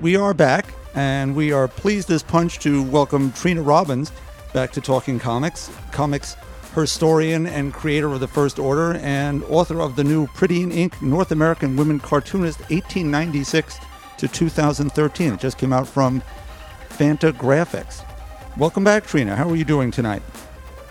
[0.00, 4.12] We are back, and we are pleased as punch to welcome Trina Robbins
[4.54, 5.70] back to Talking Comics.
[5.92, 6.36] Comics
[6.74, 11.02] historian and creator of the First Order, and author of the new Pretty in Ink
[11.02, 13.78] North American Women Cartoonist 1896
[14.16, 15.34] to 2013.
[15.34, 16.22] It just came out from
[16.88, 18.06] Fantagraphics.
[18.56, 19.36] Welcome back, Trina.
[19.36, 20.22] How are you doing tonight?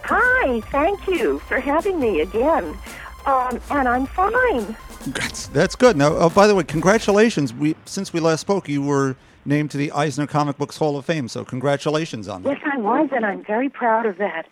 [0.04, 2.78] Hi, thank you for having me again.
[3.26, 4.78] Um, and I'm fine.
[5.06, 5.96] That's, that's good.
[5.96, 7.54] Now, oh, by the way, congratulations.
[7.54, 11.06] We since we last spoke, you were named to the Eisner Comic Books Hall of
[11.06, 11.28] Fame.
[11.28, 12.58] So congratulations on that.
[12.58, 14.48] Yes, I was, and I'm very proud of that.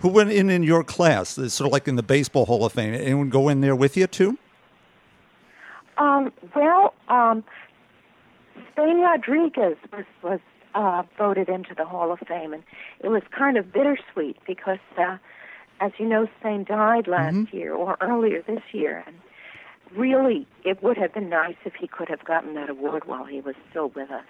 [0.00, 1.38] Who went in in your class?
[1.38, 2.94] It's sort of like in the Baseball Hall of Fame.
[2.94, 4.38] Anyone go in there with you too?
[5.96, 7.44] Um, well, um,
[8.72, 10.40] Spain Rodriguez was, was
[10.74, 12.62] uh, voted into the Hall of Fame, and
[13.00, 15.18] it was kind of bittersweet because, uh,
[15.80, 19.16] as you know, Spain died last year or earlier this year, and
[19.96, 23.40] really, it would have been nice if he could have gotten that award while he
[23.40, 24.24] was still with us.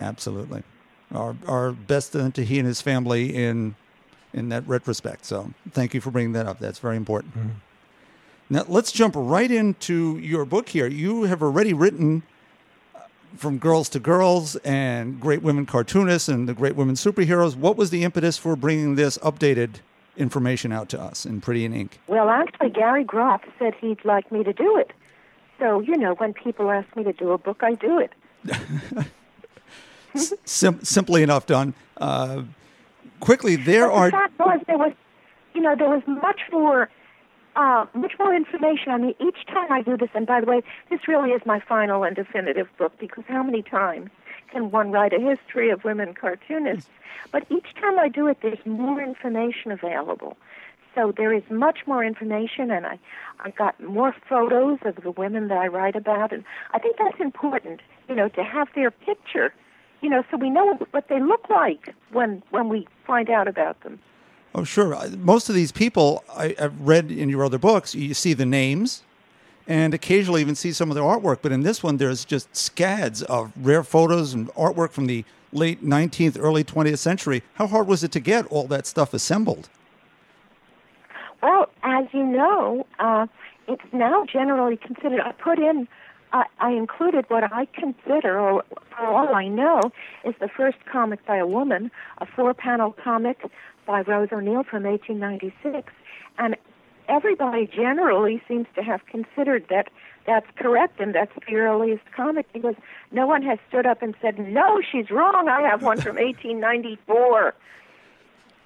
[0.00, 0.62] Absolutely.
[1.12, 3.74] Our our best to to he and his family in
[4.32, 5.24] in that retrospect.
[5.24, 6.58] So thank you for bringing that up.
[6.58, 7.34] That's very important.
[8.50, 10.86] Now let's jump right into your book here.
[10.86, 12.22] You have already written
[12.94, 13.00] uh,
[13.36, 17.56] from girls to girls and great women cartoonists and the great women superheroes.
[17.56, 19.76] What was the impetus for bringing this updated
[20.18, 21.98] information out to us in Pretty in Ink?
[22.06, 24.92] Well, actually, Gary Groth said he'd like me to do it.
[25.58, 28.12] So, you know, when people ask me to do a book, I do it.
[30.44, 31.74] Sim- simply enough done.
[31.96, 32.42] Uh,
[33.20, 34.92] quickly, there But are the fact was, there was,
[35.54, 36.88] you know, there was much more,
[37.56, 38.92] uh, much more information.
[38.92, 41.60] I mean, each time I do this, and by the way, this really is my
[41.60, 44.10] final and definitive book because how many times
[44.50, 46.90] can one write a history of women cartoonists?
[47.32, 50.36] But each time I do it, there's more information available.
[50.94, 52.98] So there is much more information, and I,
[53.40, 56.42] I got more photos of the women that I write about, and
[56.72, 59.52] I think that's important, you know, to have their picture,
[60.00, 63.80] you know, so we know what they look like when when we find out about
[63.82, 63.98] them.
[64.54, 64.96] Oh, sure.
[65.18, 69.02] Most of these people I, I've read in your other books, you see the names
[69.68, 71.38] and occasionally even see some of their artwork.
[71.42, 75.84] But in this one, there's just scads of rare photos and artwork from the late
[75.84, 77.42] 19th, early 20th century.
[77.54, 79.68] How hard was it to get all that stuff assembled?
[81.42, 83.26] Well, as you know, uh,
[83.68, 85.20] it's now generally considered.
[85.20, 85.86] I put in,
[86.32, 88.64] uh, I included what I consider, or
[88.96, 89.80] for all I know,
[90.24, 93.42] is the first comic by a woman, a four-panel comic
[93.86, 95.92] by Rose O'Neill from 1896,
[96.38, 96.56] and
[97.08, 99.88] everybody generally seems to have considered that
[100.26, 102.74] that's correct and that's the earliest comic because
[103.10, 105.48] no one has stood up and said, "No, she's wrong.
[105.48, 107.54] I have one from 1894."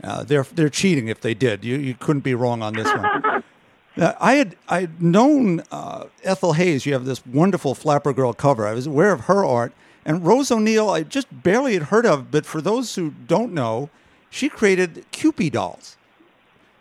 [0.02, 1.64] Uh, they're they're cheating if they did.
[1.64, 3.44] You you couldn't be wrong on this one.
[3.96, 6.84] Now, I had I had known uh, Ethel Hayes.
[6.84, 8.66] You have this wonderful Flapper Girl cover.
[8.66, 9.72] I was aware of her art,
[10.04, 10.90] and Rose O'Neill.
[10.90, 13.88] I just barely had heard of, but for those who don't know,
[14.30, 15.96] she created Kewpie dolls.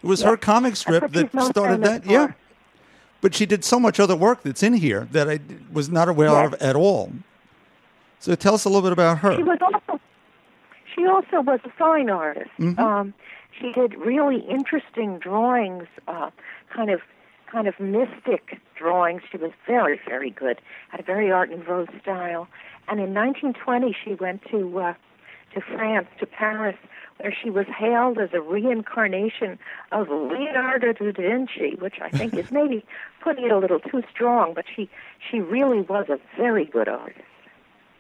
[0.03, 2.06] It was her comic strip that started that.
[2.06, 2.31] Yeah,
[3.22, 5.39] but she did so much other work that's in here that I
[5.72, 6.53] was not aware Yes.
[6.53, 7.12] of at all.
[8.19, 9.35] So tell us a little bit about her.
[9.35, 10.00] She was also
[10.95, 12.50] she also was a fine artist.
[12.78, 13.13] Um,
[13.59, 16.29] she did really interesting drawings, uh,
[16.73, 17.01] kind of
[17.51, 19.21] kind of mystic drawings.
[19.31, 20.59] She was very very good.
[20.89, 22.48] Had a very Art Nouveau style.
[22.88, 24.94] And in 1920, she went to uh,
[25.53, 26.77] to France, to Paris,
[27.19, 29.59] where she was hailed as a reincarnation
[29.92, 32.83] of Leonardo da Vinci, which I think is maybe
[33.24, 34.89] putting it a little too strong, but she
[35.30, 37.21] she really was a very good artist.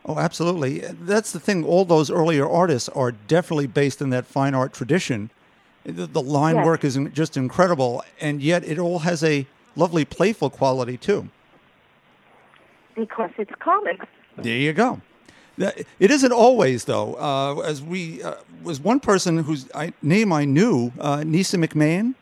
[0.05, 0.79] Oh, absolutely.
[0.79, 1.63] That's the thing.
[1.63, 5.29] All those earlier artists are definitely based in that fine art tradition.
[5.85, 6.65] The, the line Yes.
[6.65, 9.45] work is just incredible, and yet it all has a
[9.75, 11.29] lovely, playful quality too.
[12.95, 14.05] because it's comics.
[14.37, 15.01] There you go.
[15.57, 17.15] It isn't always, though.
[17.15, 22.15] Uh, as we uh, was one person whose I, name I knew, uh, Neysa McMein,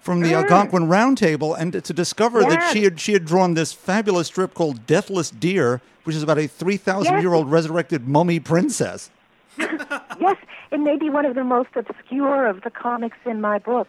[0.00, 0.42] from the Mm.
[0.42, 4.54] Algonquin Round Table, and to discover that she had she had drawn this fabulous strip
[4.54, 9.10] called Deathless Deer, which is about a three thousand year old resurrected mummy princess.
[9.58, 10.36] yes,
[10.70, 13.88] it may be one of the most obscure of the comics in my book.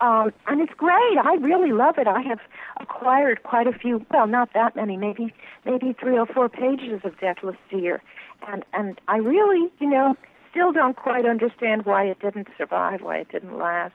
[0.00, 1.16] Um, and it's great.
[1.18, 2.06] I really love it.
[2.06, 2.40] I have
[2.80, 4.04] acquired quite a few.
[4.10, 4.96] Well, not that many.
[4.96, 5.32] Maybe
[5.64, 8.02] maybe three or four pages of Deathless Deer,
[8.46, 10.14] and and I really, you know,
[10.50, 13.94] still don't quite understand why it didn't survive, why it didn't last.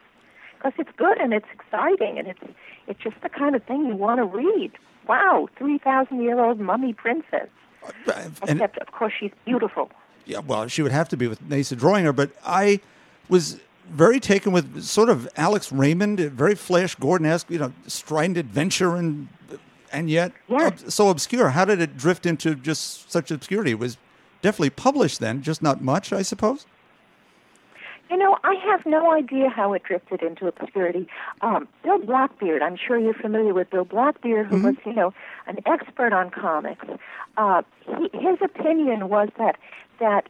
[0.58, 2.40] Because it's good and it's exciting and it's
[2.88, 4.72] it's just the kind of thing you want to read.
[5.08, 7.48] Wow, three thousand year old mummy princess.
[8.08, 9.90] And Except, of course, she's beautiful.
[10.26, 12.80] yeah, well, she would have to be with Neysa drawing her, but I
[13.28, 13.60] was
[13.90, 19.28] very taken with sort of Alex Raymond, very Flash Gordon-esque, you know, strident adventure and
[19.94, 20.68] and yet Yeah.
[20.68, 21.50] ob- so obscure.
[21.50, 23.72] How did it drift into just such obscurity?
[23.72, 23.98] It was
[24.42, 26.66] definitely published then, just not much, I suppose.
[28.10, 31.08] You know, I have no idea how it drifted into obscurity.
[31.42, 35.14] Um, Bill Blackbeard, I'm sure you're familiar with Bill Blackbeard, who was, you know,
[35.48, 36.86] an expert on comics.
[37.38, 39.58] Uh, he, his opinion was that
[40.00, 40.28] that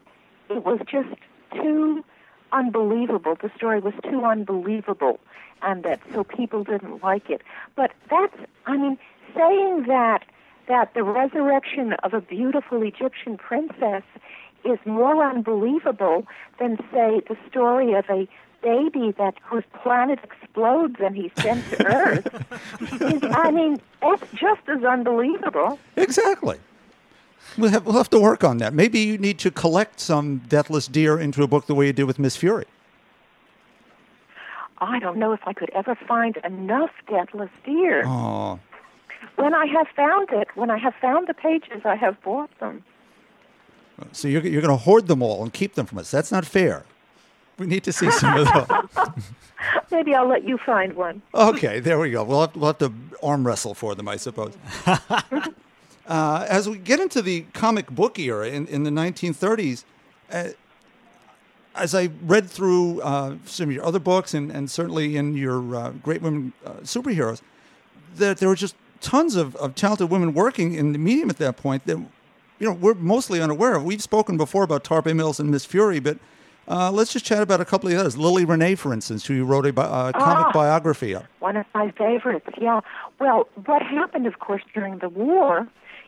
[0.49, 1.09] it was just
[1.55, 2.03] too
[2.51, 3.35] unbelievable.
[3.41, 5.19] The story was too unbelievable,
[5.61, 7.41] and that so people didn't like it.
[7.75, 8.97] But that's, I mean,
[9.35, 10.23] saying that
[10.67, 14.03] that the resurrection of a beautiful Egyptian princess
[14.63, 16.25] is more unbelievable
[16.59, 18.27] than say the story of a
[18.61, 22.27] baby that whose planet explodes and he's sent to Earth.
[23.01, 25.79] is, I mean, it's just as unbelievable.
[25.97, 26.57] Exactly.
[27.57, 28.73] We'll have, we'll have to work on that.
[28.73, 32.05] Maybe you need to collect some Deathless Deer into a book the way you did
[32.05, 32.65] with Miss Fury.
[34.79, 38.03] I don't know if I could ever find enough Deathless Deer.
[38.05, 38.59] Oh,
[39.35, 42.83] When I have found it, when I have found the pages, I have bought them.
[44.11, 46.09] so you're, you're going to hoard them all and keep them from us.
[46.09, 46.85] That's not fair.
[47.59, 49.07] We need to see some of those.
[49.91, 51.21] Maybe I'll let you find one.
[51.35, 52.23] Okay, there we go.
[52.23, 52.91] We'll have, we'll have to
[53.21, 54.57] arm wrestle for them, I suppose.
[56.11, 59.85] uh, as we get into the comic book era in, in the 1930s,
[60.29, 60.49] uh,
[61.73, 65.73] as I read through uh, some of your other books and, and certainly in your
[65.73, 67.41] uh, Great Women uh, Superheroes,
[68.17, 71.55] that there were just tons of, of talented women working in the medium at that
[71.55, 73.85] point that you know we're mostly unaware of.
[73.85, 76.17] We've spoken before about Tarpe Mills and Miss Fury, but
[76.67, 78.17] uh, let's just chat about a couple of others.
[78.17, 80.51] Lily Renee, for instance, who you wrote a bi- uh, comic Ah.
[80.53, 81.23] biography of.
[81.39, 82.81] One of my favorites, yeah.
[83.17, 85.67] Well, what happened, of course, during the war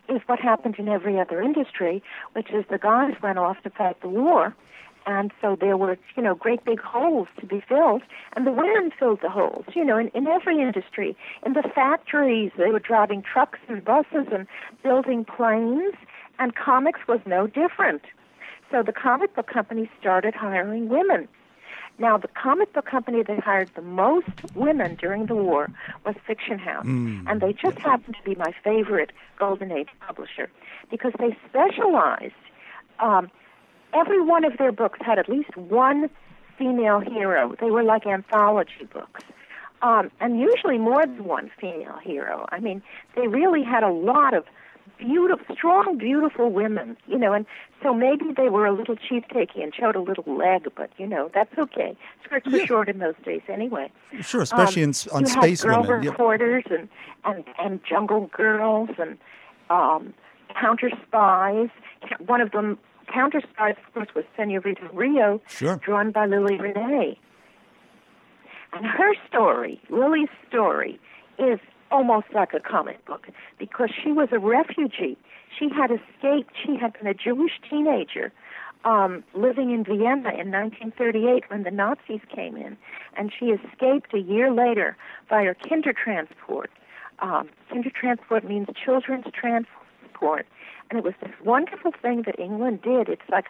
[0.09, 2.03] is what happened in every other industry,
[2.33, 4.55] which is the guys went off to fight the war.
[5.05, 8.03] And so there were, you know, great big holes to be filled,
[8.35, 9.65] and the women filled the holes.
[9.75, 11.15] You know, in, in every industry,
[11.45, 14.47] in the factories, they were driving trucks and buses and
[14.81, 15.93] building planes,
[16.39, 18.03] and comics was no different.
[18.71, 21.27] So the comic book companies started hiring women.
[21.99, 25.69] Now, the comic book company that hired the most women during the war
[26.05, 30.49] was Fiction House, and they just happened to be my favorite Golden Age publisher
[30.89, 32.33] because they specialized.
[32.99, 33.29] Um,
[33.93, 36.09] every one of their books had at least one
[36.57, 37.55] female hero.
[37.59, 39.21] They were like anthology books.
[39.81, 42.45] Um, and usually more than one female hero.
[42.49, 42.81] I mean,
[43.15, 44.45] they really had a lot of
[44.97, 47.45] beautiful, strong, beautiful women, you know, and
[47.81, 51.29] so maybe they were a little cheesecakey and showed a little leg, but you know,
[51.33, 51.97] that's okay.
[52.23, 53.91] Skirts were short in those days anyway.
[54.21, 56.03] Sure, especially Um, in, on you Space had girl Women.
[56.03, 56.11] Yep.
[56.13, 56.87] reporters and,
[57.25, 59.17] and and jungle girls and
[59.69, 60.13] um,
[60.59, 61.69] counter spies.
[62.25, 62.77] One of them,
[63.13, 65.77] counter spies, of course, was Senorita Rio, Sure.
[65.77, 67.19] drawn by Lily Renee.
[68.73, 70.99] And her story, Lily's story,
[71.37, 71.59] is
[71.93, 73.27] almost like a comic book
[73.59, 75.15] because she was a refugee.
[75.57, 76.53] She had escaped.
[76.65, 78.33] She had been a Jewish teenager
[78.83, 82.75] um, living in Vienna in 1938 when the Nazis came in,
[83.15, 84.97] and she escaped a year later
[85.29, 86.67] via Kindertransport.
[87.19, 90.47] Um, Kindertransport means children's transport,
[90.89, 93.07] and it was this wonderful thing that England did.
[93.07, 93.45] It's like,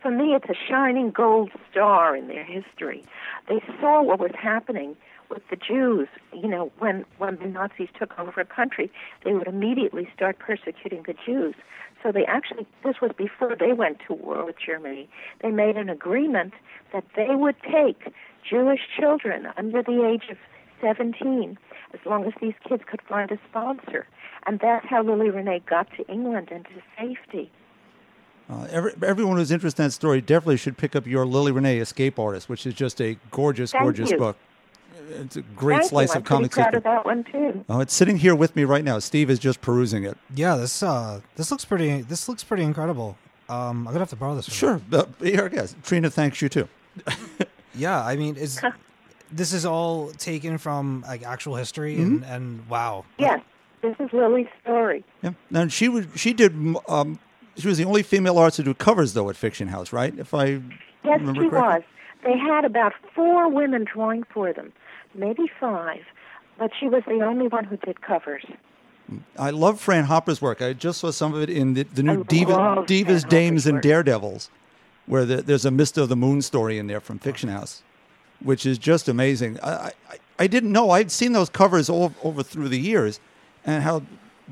[0.00, 3.04] for me, it's a shining gold star in their history.
[3.48, 4.96] They saw what was happening
[5.30, 8.90] with the Jews, you know, when when the Nazis took over a country,
[9.24, 11.54] they would immediately start persecuting the Jews.
[12.02, 15.08] So they actually, this was before they went to war with Germany.
[15.42, 16.54] They made an agreement
[16.92, 18.12] that they would take
[18.48, 20.38] Jewish children under the age of
[20.80, 21.58] 17,
[21.92, 24.06] as long as these kids could find a sponsor.
[24.46, 27.50] And that's how Lily Renee got to England and to safety.
[28.48, 31.78] Uh, every, everyone who's interested in that story definitely should pick up your Lily Renee
[31.78, 34.16] Escape Artist, which is just a gorgeous, Thank gorgeous you.
[34.16, 34.36] book.
[35.08, 36.14] It's a great Thank slice you.
[36.14, 36.90] I'm of comics pretty proud history.
[36.90, 37.64] of that one too.
[37.68, 38.98] Oh, it's sitting here with me right now.
[38.98, 40.16] Steve is just perusing it.
[40.34, 42.02] Yeah, this uh, this looks pretty.
[42.02, 43.16] This looks pretty incredible.
[43.48, 44.46] Um, I'm gonna have to borrow this.
[44.46, 44.80] From you.
[44.90, 45.76] Sure, uh, be our guest.
[45.82, 46.68] Trina thanks you too.
[47.72, 48.60] Yeah, I mean, is
[49.30, 52.24] this is all taken from like actual history, Mm-hmm.
[52.24, 53.40] and, and wow, Yes,
[53.80, 55.04] this is Lily's story.
[55.22, 55.32] Yeah.
[55.50, 56.52] Now she was she did
[56.88, 57.20] um,
[57.56, 60.12] she was the only female artist to do covers though at Fiction House, right?
[60.18, 60.60] If I
[61.04, 61.58] Yes, remember she correctly.
[61.60, 61.82] was.
[62.24, 64.72] They had about four women drawing for them,
[65.14, 66.02] maybe five,
[66.58, 68.44] but she was the only one who did covers.
[69.38, 70.62] I love Fran Hopper's work.
[70.62, 72.52] I just saw some of it in the, the new Diva,
[72.86, 73.82] Divas, Fran Dames, Hopper's and work.
[73.82, 74.50] Daredevils,
[75.06, 77.82] where the, there's a Mysta of the Moon story in there from Fiction House,
[78.42, 79.58] which is just amazing.
[79.62, 79.92] I, I,
[80.38, 80.90] I didn't know.
[80.90, 83.18] I'd seen those covers all over through the years
[83.66, 84.02] and how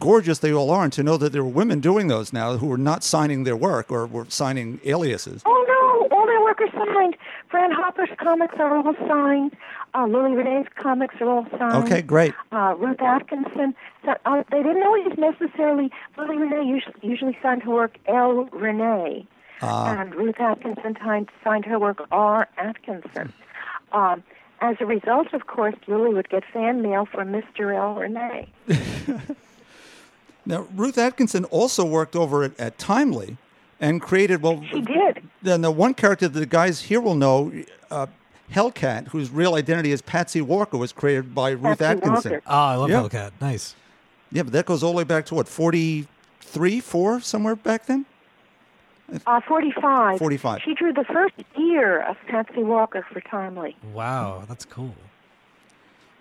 [0.00, 0.85] gorgeous they all are.
[0.85, 3.57] And to know that there were women doing those now who were not signing their
[3.57, 5.43] work or were signing aliases.
[5.47, 7.17] Oh no, all their work are signed.
[7.49, 9.57] Fran Hopper's comics are all signed.
[9.95, 11.85] Uh, Lily Renee's comics are all signed.
[11.85, 12.35] Okay, great.
[12.52, 13.75] Uh, Ruth Atkinson.
[14.04, 15.90] So, uh, they didn't always necessarily.
[16.16, 18.45] Lily Renee usually, usually signed her work L.
[18.52, 19.26] Renee,
[19.62, 20.00] Ah.
[20.00, 22.49] and Ruth Atkinson signed, signed her work R.
[22.59, 23.33] Atkinson.
[23.92, 24.23] Um,
[24.61, 27.75] as a result, of course, Lily would get fan mail from Mr.
[27.75, 27.95] L.
[27.95, 28.49] Renee.
[30.47, 33.37] Now, Ruth Atkinson also worked over at, at Timely
[33.80, 35.23] and created, well, She did.
[35.42, 37.52] then the one character that the guys here will know,
[37.90, 38.07] uh,
[38.52, 42.33] Hellcat, whose real identity is Patsy Walker, was created by Ruth Patsy Atkinson.
[42.33, 42.43] Walker.
[42.47, 43.02] oh, I love Yeah.
[43.02, 43.31] Hellcat.
[43.40, 43.75] Nice.
[44.31, 48.05] Yeah, but that goes all the way back to what, 43, 4, somewhere back then?
[49.26, 50.19] Uh, 45.
[50.19, 50.61] 45.
[50.62, 53.75] She drew the first year of Patsy Walker for Timely.
[53.95, 54.95] Wow, that's cool.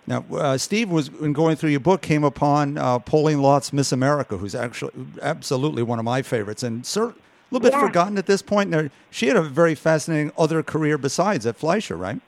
[0.06, 3.92] Now, uh, Steve was in going through your book came upon uh, Pauline Loth's Miss
[3.92, 7.14] America, who's actually absolutely one of my favorites, and cer- a
[7.50, 7.86] little bit Yeah.
[7.86, 8.70] forgotten at this point.
[8.70, 12.20] Now, she had a very fascinating other career besides at Fleischer, right?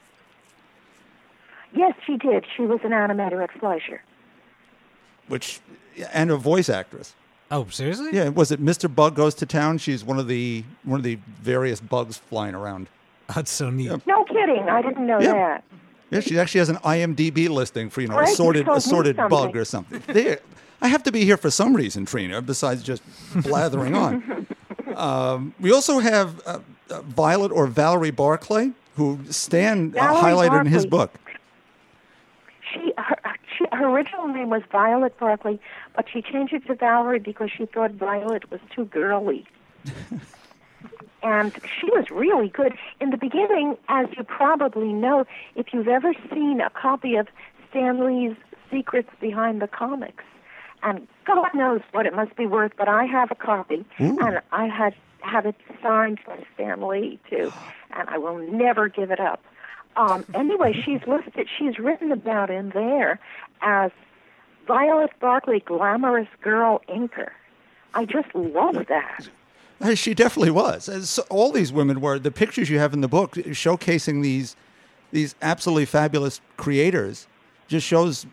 [1.72, 2.44] Yes, she did.
[2.56, 4.02] She was an animator at Fleischer.
[5.28, 5.60] Which
[6.12, 7.14] and a voice actress.
[7.52, 8.10] Oh, seriously?
[8.12, 8.92] Yeah, was it Mr.
[8.92, 9.78] Bug goes to town?
[9.78, 12.88] She's one of the one of the various bugs flying around.
[13.34, 14.04] That's so neat.
[14.06, 14.68] No kidding.
[14.68, 15.32] I didn't know Yeah.
[15.32, 15.64] that.
[16.10, 19.56] Yeah, she actually has an IMDb listing for you know Right, assorted told assorted bug
[19.56, 20.02] or something.
[20.08, 20.40] There,
[20.82, 23.02] I have to be here for some reason, Trina, besides just
[23.34, 24.22] blathering on.
[25.00, 30.66] Um, we also have uh, uh, Violet or Valerie Barclay, who Stan uh, highlighted in
[30.66, 31.18] his book.
[32.72, 33.16] She her,
[33.56, 35.58] she her original name was Violet Barclay,
[35.96, 39.46] but she changed it to Valerie because she thought Violet was too girly.
[41.22, 45.24] and she was really good in the beginning, as you probably know,
[45.56, 47.26] if you've ever seen a copy of
[47.70, 48.36] Stan Lee's
[48.70, 50.24] Secrets Behind the Comics,
[50.82, 54.66] and God knows what it must be worth, but I have a copy, and I
[54.66, 57.52] had have it signed by Stan Lee too,
[57.90, 59.42] and I will never give it up.
[59.96, 61.46] Um, anyway, she's listed.
[61.58, 63.20] She's written about in there
[63.60, 63.90] as
[64.66, 67.30] Violet Barclay, glamorous girl inker.
[67.94, 69.28] I just love that.
[69.94, 70.88] She definitely was.
[70.88, 72.18] As all these women were.
[72.18, 74.56] The pictures you have in the book showcasing these
[75.12, 77.26] these absolutely fabulous creators
[77.66, 78.26] just shows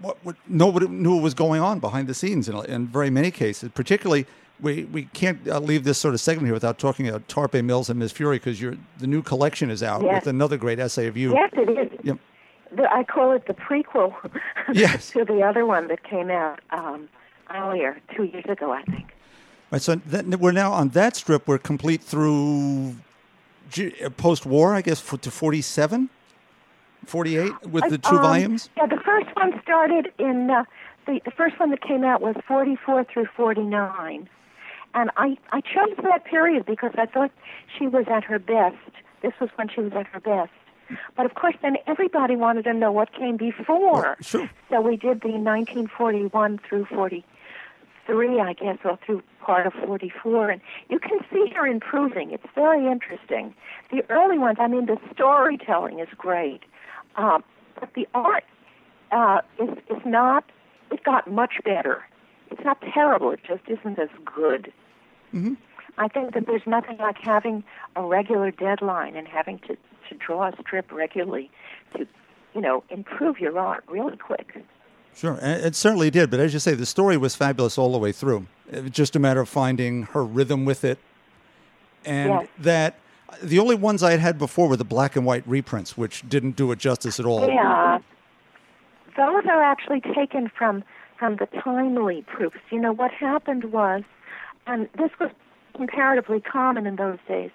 [0.00, 3.30] what, what nobody knew what was going on behind the scenes in, in very many
[3.30, 3.70] cases.
[3.74, 4.26] Particularly,
[4.60, 7.88] we, we can't uh, leave this sort of segment here without talking about Tarpe Mills
[7.90, 10.24] and Miss Fury because your the new collection is out Yes.
[10.24, 11.32] with another great essay of you.
[11.32, 11.98] Yes, it is.
[12.04, 12.18] Yep.
[12.76, 14.14] The, I call it the prequel
[14.72, 15.10] Yes.
[15.10, 17.08] to the other one that came out um,
[17.52, 19.14] earlier, two years ago, I think.
[19.70, 21.46] Right, so that, we're now on that strip.
[21.48, 22.96] We're complete through
[24.16, 26.10] post war, I guess, to 47,
[27.06, 28.70] 48 with the two Um, volumes.
[28.76, 30.64] Yeah, the first one started in uh,
[31.06, 34.28] the the first one that came out was 44 through 49,
[34.94, 37.30] and I I chose that period because I thought
[37.78, 38.76] she was at her best.
[39.22, 40.50] This was when she was at her best.
[41.16, 44.16] But of course, then everybody wanted to know what came before.
[44.20, 44.50] Sure.
[44.70, 50.60] So we did the 1941 through 43, I guess, or through part of 44, and
[50.88, 52.32] you can see her improving.
[52.32, 53.54] It's very interesting.
[53.92, 56.62] The early ones, I mean, the storytelling is great,
[57.20, 57.44] um,
[57.78, 58.44] but the art
[59.12, 60.44] uh, is is not.
[60.90, 62.02] It got much better.
[62.50, 63.30] It's not terrible.
[63.30, 64.72] It just isn't as good.
[65.34, 65.54] Mm-hmm.
[65.98, 67.62] I think that there's nothing like having
[67.94, 69.76] a regular deadline and having to
[70.08, 71.50] to draw a strip regularly
[71.96, 72.06] to,
[72.54, 74.64] you know, improve your art really quick.
[75.14, 76.30] Sure, and it certainly did.
[76.30, 78.46] But as you say, the story was fabulous all the way through.
[78.70, 80.98] It was just a matter of finding her rhythm with it,
[82.04, 82.48] and Yes.
[82.58, 82.94] that
[83.42, 86.56] the only ones I had had before were the black and white reprints, which didn't
[86.56, 87.46] do it justice at all.
[87.46, 87.98] Yeah.
[89.16, 90.84] Those are actually taken from
[91.18, 92.56] from the timely proofs.
[92.70, 94.02] You know what happened was,
[94.66, 95.30] and this was
[95.76, 97.50] comparatively common in those days,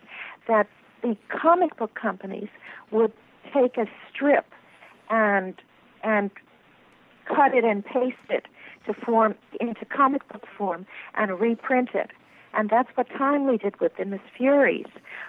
[0.47, 0.67] that
[1.01, 2.49] the comic book companies
[2.91, 3.11] would
[3.53, 4.45] take a strip
[5.09, 5.55] and
[6.03, 6.29] and
[7.27, 8.45] cut it and paste it
[8.85, 12.11] to form into comic book form and reprint it.
[12.55, 14.87] And that's what Timely did with the Miss Furies.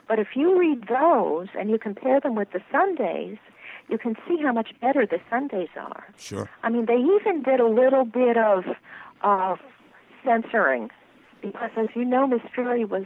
[0.09, 3.39] But if you read those and you compare them with the Sundays,
[3.89, 6.07] you can see how much better the Sundays are.
[6.17, 6.49] Sure.
[6.63, 8.65] I mean, they even did a little bit of
[9.23, 9.59] of
[10.25, 10.91] censoring
[11.41, 13.05] because, as you know, Miss Fury was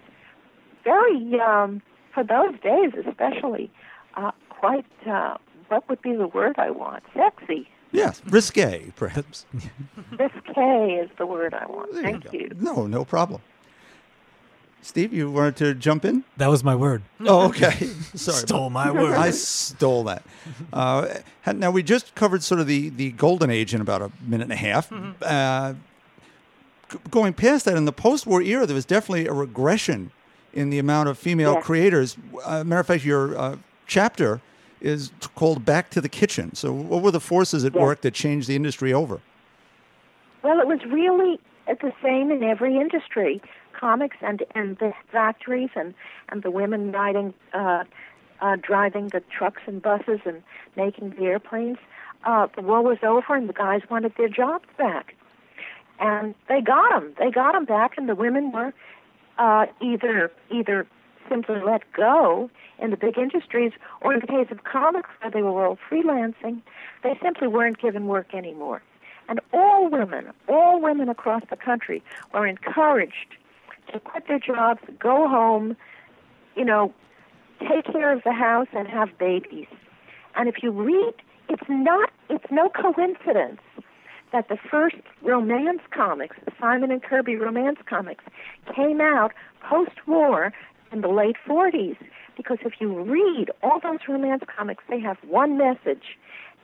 [0.84, 3.70] very, um, for those days especially,
[4.16, 4.86] uh, quite.
[5.06, 5.36] Uh,
[5.68, 7.04] what would be the word I want?
[7.14, 7.68] Sexy.
[7.92, 9.46] Yes, risque, perhaps.
[10.18, 11.92] Risque is the word I want.
[11.92, 12.30] There Thank go.
[12.32, 12.50] you.
[12.58, 13.40] No, no problem.
[14.82, 16.24] Steve, you wanted to jump in?
[16.38, 17.02] That was my word.
[17.26, 17.70] Oh, okay.
[18.14, 18.38] Sorry.
[18.38, 19.12] Stole my word.
[19.14, 20.22] I stole that.
[20.72, 21.06] Uh,
[21.54, 24.52] now we just covered sort of the, the golden age in about a minute and
[24.52, 24.90] a half.
[25.22, 25.74] Uh,
[26.90, 30.10] g- going past that, in the post-war era, there was definitely a regression
[30.54, 31.64] in the amount of female Yes.
[31.64, 32.16] creators.
[32.44, 33.56] Uh, matter of fact, your uh,
[33.86, 34.40] chapter
[34.80, 37.80] is t- called "Back to the Kitchen." So, what were the forces at Yes.
[37.82, 39.20] work that changed the industry over?
[40.42, 43.40] Well, it was really the same in every industry,
[43.80, 45.94] comics and and the factories and
[46.28, 47.84] and the women riding, uh,
[48.40, 50.42] uh, driving the trucks and buses and
[50.76, 51.78] making the airplanes.
[52.24, 55.14] Uh, the war was over, and the guys wanted their jobs back,
[55.98, 57.14] and they got them.
[57.18, 58.72] They got them back, and the women were
[59.38, 60.86] uh, either either
[61.28, 65.42] simply let go in the big industries, or in the case of comics, where they
[65.42, 66.60] were all freelancing,
[67.02, 68.82] they simply weren't given work anymore.
[69.28, 72.02] And all women, all women across the country
[72.34, 73.36] were encouraged
[73.92, 75.76] to quit their jobs, go home,
[76.56, 76.92] you know,
[77.60, 79.66] take care of the house and have babies.
[80.36, 81.14] And if you read,
[81.48, 83.60] it's not, it's no coincidence
[84.32, 88.24] that the first romance comics, Simon and Kirby romance comics,
[88.74, 89.32] came out
[89.68, 90.52] post-war
[90.92, 91.96] in the late 40s.
[92.36, 96.16] Because if you read all those romance comics, they have one message,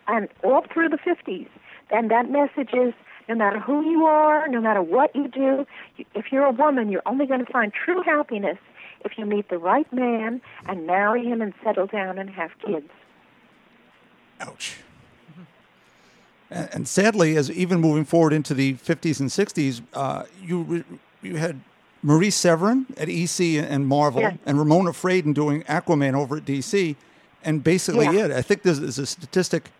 [0.09, 1.49] and all through the 50s,
[1.91, 2.95] and that message is
[3.29, 5.67] no matter who you are, no matter what you do,
[6.15, 8.59] if you're a woman, you're only going to find true happiness
[9.05, 12.89] if you meet the right man and marry him and settle down and have kids.
[14.41, 14.77] Ouch.
[16.51, 20.85] And, and sadly, as even moving forward into the 50s and 60s, uh, you
[21.23, 21.61] you had
[22.03, 24.35] Marie Severin at EC and Marvel, Yeah.
[24.45, 26.95] and Ramona Fradon doing Aquaman over at DC,
[27.43, 28.27] and basically Yeah.
[28.27, 28.31] it.
[28.31, 29.71] I think there's, there's a statistic.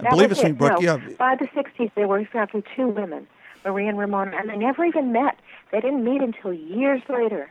[0.00, 0.58] I believe it's from it.
[0.58, 0.80] Brooke.
[0.80, 3.26] no, Yeah, By the 60s, there were exactly two women,
[3.64, 5.38] Marie and Ramona, and they never even met.
[5.72, 7.50] They didn't meet until years later.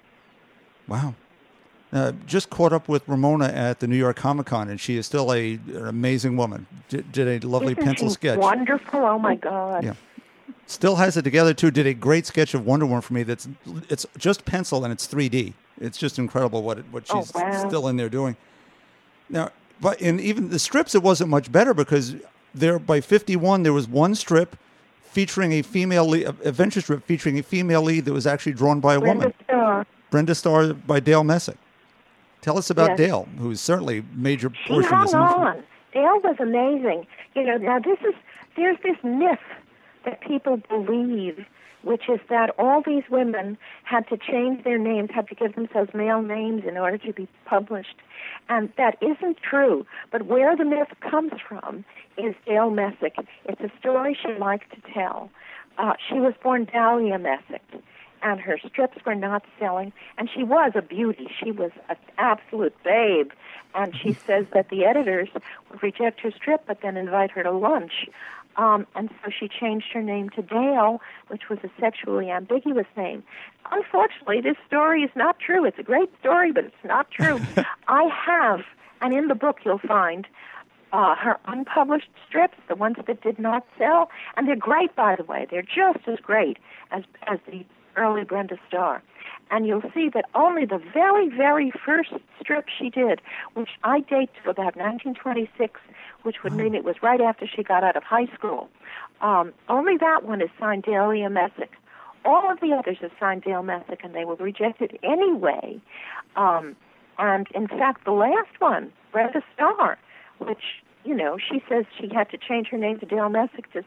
[0.87, 1.15] Wow.
[1.91, 5.05] Uh, just caught up with Ramona at the New York Comic Con, and she is
[5.05, 6.65] still a, an amazing woman.
[6.89, 8.39] Did, did a lovely Isn't pencil sketch.
[8.39, 8.99] Wonderful!
[8.99, 9.83] Oh my God!
[9.83, 9.93] Yeah.
[10.65, 11.69] Still has it together too.
[11.69, 13.21] Did a great sketch of Wonder Woman for me.
[13.23, 13.47] That's
[13.89, 15.53] it's just pencil and it's 3D.
[15.79, 17.67] It's just incredible what it, what Oh, she's wow.
[17.67, 18.37] still in there doing.
[19.29, 22.15] Now, but in even the strips, it wasn't much better because
[22.53, 24.55] there by 51 there was one strip
[25.03, 28.95] featuring a female lead, adventure strip featuring a female lead that was actually drawn by
[28.95, 29.85] a Brenda woman, Starr.
[30.09, 31.57] Brenda Starr by Dale Messick.
[32.41, 32.97] Tell us about Yes.
[32.97, 35.13] Dale, who's certainly major She portion of hung this.
[35.13, 35.25] movie.
[35.59, 35.63] on.
[35.93, 37.05] Dale was amazing.
[37.35, 38.13] You know, now this is
[38.55, 39.39] there's this myth
[40.05, 41.45] that people believe,
[41.83, 45.93] which is that all these women had to change their names, had to give themselves
[45.93, 47.95] male names in order to be published,
[48.49, 49.85] and that isn't true.
[50.11, 51.85] But where the myth comes from
[52.17, 53.15] is Dale Messick.
[53.45, 55.29] It's a story she liked to tell.
[55.77, 57.61] Uh, she was born Dahlia Messick
[58.23, 59.91] and her strips were not selling.
[60.17, 61.29] And she was a beauty.
[61.43, 63.31] She was an absolute babe.
[63.75, 65.29] And she says that the editors
[65.69, 68.07] would reject her strip, but then invite her to lunch.
[68.55, 73.23] Um, and so she changed her name to Dale, which was a sexually ambiguous name.
[73.71, 75.65] Unfortunately, this story is not true.
[75.65, 77.39] It's a great story, but it's not true.
[77.87, 78.61] I have,
[79.01, 80.27] and in the book you'll find
[80.91, 85.23] uh, her unpublished strips, the ones that did not sell, and they're great, by the
[85.23, 85.47] way.
[85.49, 86.57] They're just as great
[86.91, 89.01] as as the early Brenda Starr.
[89.51, 93.21] And you'll see that only the very, very first strip she did,
[93.53, 95.79] which I date to about 1926,
[96.23, 98.69] which would mean it was right after she got out of high school.
[99.21, 101.71] Um, only that one is signed Dahlia Messick.
[102.25, 105.79] All of the others are signed Dale Messick, and they were rejected anyway.
[106.35, 106.75] Um,
[107.19, 109.97] and in fact, the last one, Brenda Starr,
[110.39, 113.83] which you know, she says she had to change her name to Dale Messick to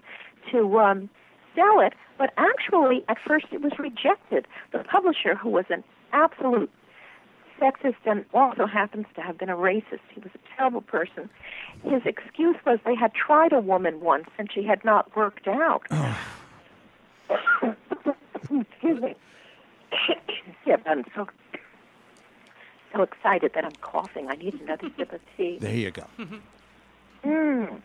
[0.53, 1.11] to um,
[1.57, 4.47] sell it, but actually, at first, it was rejected.
[4.73, 6.71] The publisher, who was an absolute
[7.61, 11.29] sexist and also happens to have been a racist, he was a terrible person.
[11.83, 15.83] His excuse was they had tried a woman once and she had not worked out.
[18.51, 19.15] Excuse me.
[20.67, 21.27] yeah, I'm so
[22.95, 24.29] so excited that I'm coughing.
[24.29, 25.59] I need another sip of tea.
[25.61, 26.05] There you go.
[27.25, 27.81] Mm.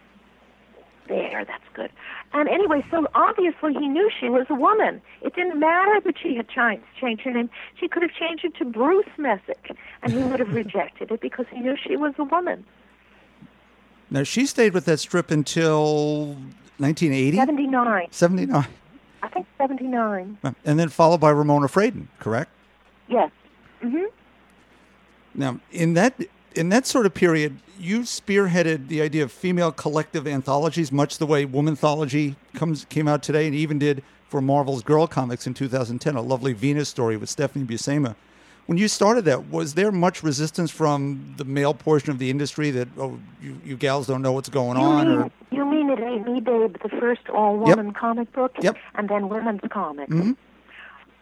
[1.08, 1.90] There, that's good.
[2.34, 5.02] And anyway, so obviously he knew she was a woman.
[5.22, 7.50] It didn't matter that she had changed, changed her name.
[7.80, 11.46] She could have changed it to Bruce Messick, and he would have rejected it because
[11.52, 12.66] he knew she was a woman.
[14.10, 16.36] Now she stayed with that strip until
[16.78, 18.08] 1980, 79.
[18.12, 18.68] 79,
[19.24, 20.38] I think 79.
[20.66, 22.08] and then followed by Ramona Fradon.
[22.20, 22.52] Correct.
[23.08, 23.32] Yes.
[23.84, 24.06] Mm-hmm.
[25.34, 26.20] Now, in that
[26.56, 31.26] in that sort of period, you spearheaded the idea of female collective anthologies, much the
[31.26, 36.16] way Womanthology comes came out today, and even did for Marvel's Girl Comics in 2010,
[36.16, 38.16] a lovely Venus story with Stephanie Buscema.
[38.68, 42.72] When you started that, was there much resistance from the male portion of the industry
[42.72, 45.08] that oh, you, you gals don't know what's going You on?
[45.08, 48.54] mean, Or you mean it ain't me, babe, the first all-woman comic book?
[48.62, 48.78] Yep.
[48.96, 50.14] And then women's comics.
[50.14, 50.38] Mhm.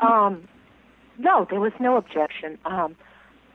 [0.01, 0.43] Um,
[1.17, 2.57] no, there was no objection.
[2.65, 2.95] Um,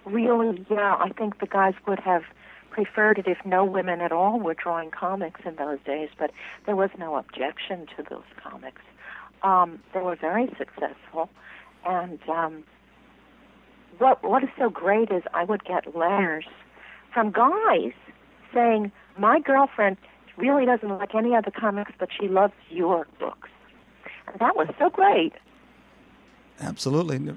[0.06, 2.22] really, yeah, I think the guys would have
[2.70, 6.30] preferred it if no women at all were drawing comics in those days, but
[6.66, 8.82] there was no objection to those comics.
[9.42, 11.28] Um, they were very successful,
[11.86, 12.64] and um,
[13.98, 16.46] what what is so great is I would get letters
[17.12, 17.92] from guys
[18.52, 19.98] saying, "My girlfriend
[20.36, 23.50] really doesn't like any other comics, but she loves your books,"
[24.26, 25.34] and that was so great.
[26.60, 27.36] Absolutely.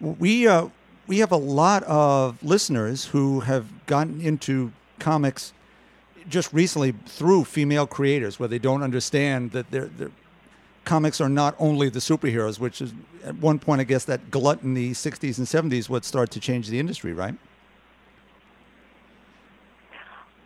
[0.00, 0.68] We uh,
[1.10, 4.70] we have a lot of listeners who have gotten into
[5.00, 5.52] comics
[6.28, 10.12] just recently through female creators, where they don't understand that
[10.84, 12.92] comics are not only the superheroes, which is
[13.24, 16.38] at one point I guess that glut in the '60s and '70s would start to
[16.38, 17.34] change the industry, right?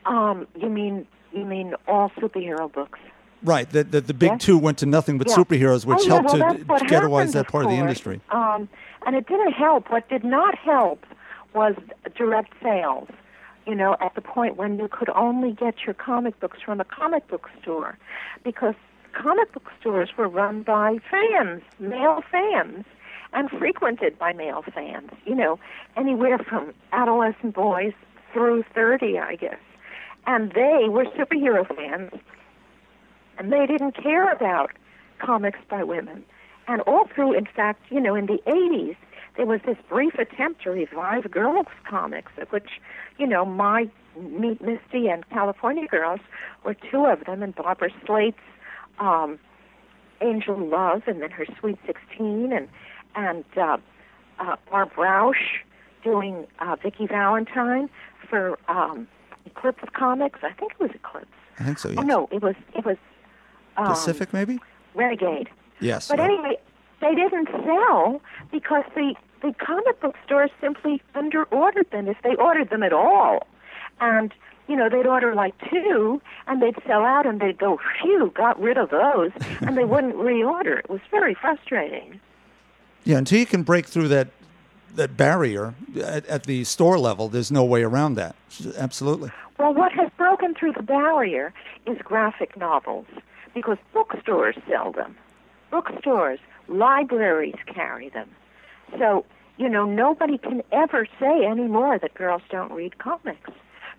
[0.07, 3.01] Um, you mean you mean all superhero books?
[3.45, 3.69] Right.
[3.71, 4.41] That the, the big Yes.
[4.41, 5.37] two went to nothing but Yeah.
[5.37, 8.21] superheroes, which oh, yeah, helped well, to ghettoize that part of the industry.
[8.31, 8.69] Um,
[9.07, 9.91] and it didn't help.
[9.91, 11.05] What did not help
[11.53, 11.75] was
[12.17, 13.09] direct sales.
[13.67, 16.85] You know, at the point when you could only get your comic books from a
[16.85, 17.97] comic book store,
[18.43, 18.75] because
[19.13, 22.85] comic book stores were run by fans, male fans,
[23.33, 25.11] and frequented by male fans.
[25.25, 25.59] You know,
[25.97, 27.93] anywhere from adolescent boys
[28.33, 29.61] through 30, I guess.
[30.27, 32.13] And they were superhero fans
[33.39, 34.73] and they didn't care about
[35.19, 36.25] comics by women.
[36.67, 38.97] And all through, in fact, you know, in the 80s,
[39.37, 42.81] there was this brief attempt to revive girls' comics, of which,
[43.19, 46.21] you know, my Meet Misty and California Girls
[46.65, 48.39] were two of them, and Barbara Slate's
[49.01, 49.39] um,
[50.21, 52.69] Angel Love, and then her Sweet 16, and
[53.17, 53.77] and uh,
[54.39, 55.63] uh, Barb Rausch
[56.03, 57.89] doing uh, Vicki Valentine
[58.29, 59.09] for um,
[59.47, 60.41] Eclipse Comics.
[60.43, 61.27] I think it was Eclipse.
[61.59, 61.89] I think so.
[61.89, 61.99] Yes.
[62.01, 62.97] Oh no, it was it was
[63.77, 64.61] um, Pacific, maybe.
[64.95, 65.49] Renegade.
[65.81, 66.09] Yes.
[66.09, 66.57] But anyway,
[67.01, 72.71] they didn't sell because the the comic book stores simply underordered them if they ordered
[72.71, 73.47] them at all,
[74.01, 74.33] and
[74.69, 78.59] you know they'd order like two and they'd sell out and they'd go phew got
[78.61, 80.79] rid of those and they wouldn't reorder.
[80.79, 82.21] It was very frustrating.
[83.05, 84.29] Yeah, until you can break through that
[84.95, 88.37] that barrier at, at the store level, there's no way around that.
[88.77, 89.31] Absolutely.
[89.59, 91.53] Well, what has broken through the barrier
[91.87, 93.07] is graphic novels
[93.55, 95.17] because bookstores sell them.
[95.71, 98.29] Bookstores, libraries carry them.
[98.99, 99.25] So,
[99.57, 103.51] you know, nobody can ever say anymore that girls don't read comics.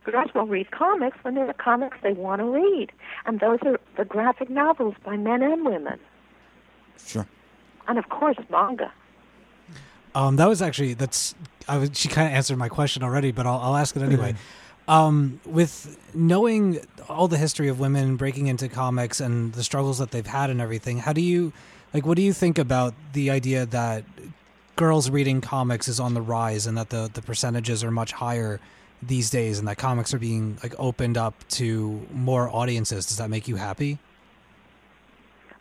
[0.04, 2.92] Girls will read comics when they're the comics they want to read.
[3.26, 6.00] And those are the graphic novels by men and women.
[7.04, 7.28] Sure.
[7.88, 8.92] And of course, manga.
[10.14, 11.36] Um, that was actually that's
[11.68, 14.36] I was, she kind of answered my question already, but I'll, I'll ask it anyway.
[14.88, 20.12] Um, with knowing all the history of women breaking into comics and the struggles that
[20.12, 21.54] they've had and everything, how do you
[21.94, 22.06] like?
[22.06, 24.04] What do you think about the idea that
[24.76, 28.60] girls reading comics is on the rise and that the the percentages are much higher
[29.02, 33.06] these days, and that comics are being like opened up to more audiences?
[33.08, 33.98] Does that make you happy?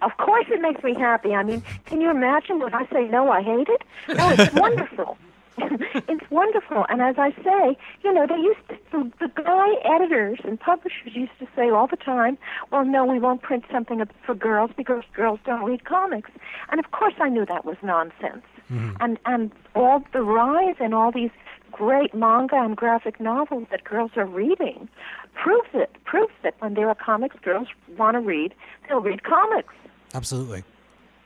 [0.02, 1.34] Of course, it makes me happy.
[1.34, 3.82] I mean, can you imagine when I say no, I hate it?
[4.08, 5.16] No, it's wonderful.
[5.58, 6.84] it's wonderful.
[6.88, 11.14] And as I say, you know, they used to, the, the guy editors and publishers
[11.14, 12.38] used to say all the time,
[12.70, 16.30] well, no, we won't print something for girls because girls don't read comics.
[16.70, 18.44] And of course, I knew that was nonsense.
[18.72, 18.96] Mm-hmm.
[19.00, 21.30] And and all the rise and all these
[21.70, 24.88] great manga and graphic novels that girls are reading
[25.34, 25.90] proves it.
[26.04, 28.54] Proves that when there are comics girls want to read,
[28.88, 29.74] they'll read comics.
[30.14, 30.64] Absolutely.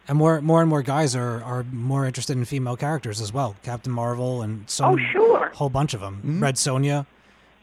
[0.08, 3.56] And more, more and more guys are, are more interested in female characters as well.
[3.62, 5.50] Captain Marvel and so Oh, sure.
[5.54, 6.38] whole bunch of them.
[6.42, 7.04] Red Sonja,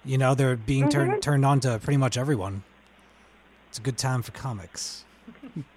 [0.04, 1.22] you know, they're being turned Mhm.
[1.22, 2.62] turned on to pretty much everyone.
[3.70, 5.04] It's a good time for comics.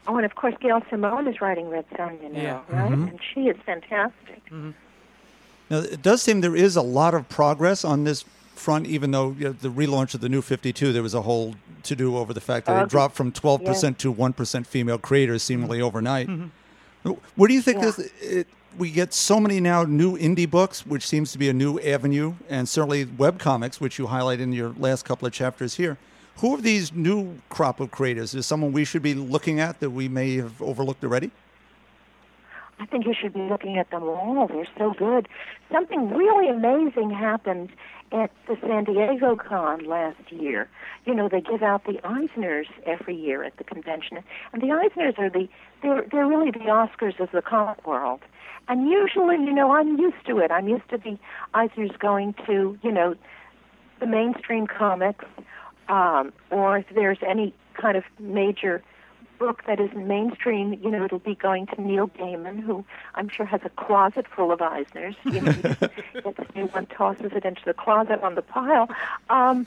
[0.07, 2.61] Oh, and of course, Gail Simone is writing Red Sonja now, Yeah.
[2.69, 2.91] right?
[2.93, 3.11] Mhm.
[3.11, 4.43] And she is fantastic.
[5.71, 9.35] Now, it does seem there is a lot of progress on this front, even though
[9.39, 11.55] you know, the relaunch of the new 52, there was a whole
[11.85, 15.81] to do over the fact that it dropped from 12% to 1% female creators seemingly
[15.81, 16.29] overnight.
[17.37, 17.87] Where do you think Yeah.
[17.87, 18.47] this, it,
[18.79, 22.35] we get so many now new indie books, which seems to be a new avenue,
[22.49, 25.97] and certainly web comics, which you highlight in your last couple of chapters here.
[26.39, 28.35] Who are these new crop of creators?
[28.35, 31.33] Is someone we should be looking at that we may have overlooked already?
[32.81, 34.47] I think you should be looking at them all.
[34.47, 35.29] They're so good.
[35.73, 37.71] Something really amazing happened
[38.13, 40.69] at the San Diego Con last year.
[41.05, 44.19] You know, they give out the Eisners every year at the convention,
[44.53, 45.49] and the Eisners are the
[45.83, 48.21] they're they're really the Oscars of the comic world.
[48.69, 50.51] And usually, you know, I'm used to it.
[50.51, 51.19] I'm used to the
[51.55, 53.15] Eisners going to, you know,
[53.99, 55.25] the mainstream comics,
[55.89, 58.83] um, or if there's any kind of major
[59.39, 63.47] book that isn't mainstream, you know, it'll be going to Neil Gaiman, who I'm sure
[63.47, 65.17] has a closet full of Eisners.
[65.25, 65.53] You know,
[66.33, 68.89] gets new one, tosses it into the closet on the pile.
[69.31, 69.67] Um,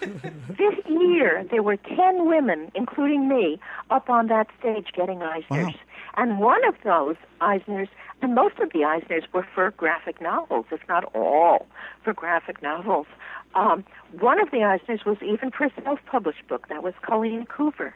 [0.00, 3.58] this year, there were 10 women, including me,
[3.90, 5.48] up on that stage getting Eisners.
[5.50, 5.74] Wow.
[6.16, 7.88] And one of those Eisners,
[8.22, 11.66] and most of the Eisners were for graphic novels, if not all
[12.02, 13.06] for graphic novels.
[13.54, 13.84] Um,
[14.18, 16.68] one of the Eisners was even for a self-published book.
[16.68, 17.92] That was Colleen Coover.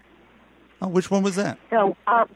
[0.82, 1.58] Oh, which one was that?
[1.70, 2.28] So, um,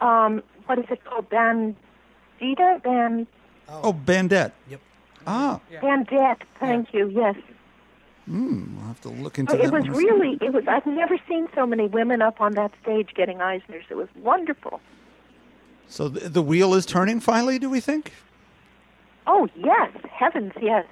[0.00, 1.28] um, what is it called?
[1.28, 2.82] Bandita?
[2.82, 3.26] Band,
[3.68, 4.52] Oh, Bandette.
[4.70, 4.80] Yep.
[5.26, 6.42] Ah, Bandette.
[6.60, 7.08] Thank you.
[7.08, 7.34] Yes.
[8.26, 9.64] hmm, I'll have to look into Oh, that.
[9.66, 13.10] it was really, it was, I've never seen so many women up on that stage
[13.14, 13.82] getting Eisners.
[13.90, 14.80] It was wonderful.
[15.88, 18.12] So the, the wheel is turning finally, do we think?
[19.26, 19.90] Oh, yes.
[20.10, 20.86] Heavens, yes.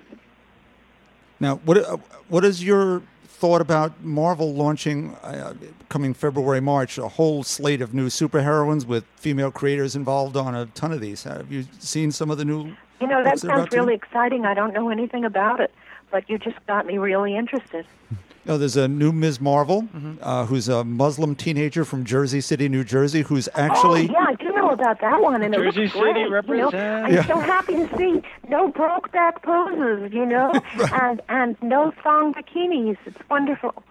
[1.38, 1.96] Now, what uh,
[2.28, 3.02] what is your
[3.40, 5.54] thought about Marvel launching uh,
[5.88, 10.66] coming February March a whole slate of new superheroines with female creators involved on a
[10.66, 11.22] ton of these?
[11.24, 12.76] Have you seen some of the new?
[13.00, 14.44] You know, that sounds really exciting.
[14.44, 15.72] I don't know anything about it,
[16.10, 17.86] but you just got me really interested.
[18.48, 19.40] Oh, there's a new Ms.
[19.40, 20.14] Marvel, Mm-hmm.
[20.22, 24.34] uh, who's a Muslim teenager from Jersey City, New Jersey, who's actually oh, yeah, I
[24.34, 25.42] do know about that one.
[25.42, 26.72] And Jersey it City represents.
[26.72, 27.02] You know?
[27.04, 27.26] I'm Yeah.
[27.26, 30.52] so happy to see no broke back poses, you know,
[31.02, 32.96] and and no thong bikinis.
[33.04, 33.82] It's wonderful.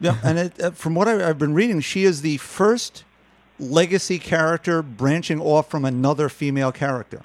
[0.00, 3.02] Yeah, and it, uh, from what I, I've been reading, she is the first
[3.58, 7.22] legacy character branching off from another female character.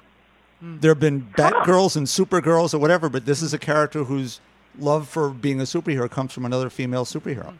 [0.60, 4.40] There have been Batgirls and Supergirls or whatever, but this is a character whose
[4.78, 7.54] love for being a superhero comes from another female superhero.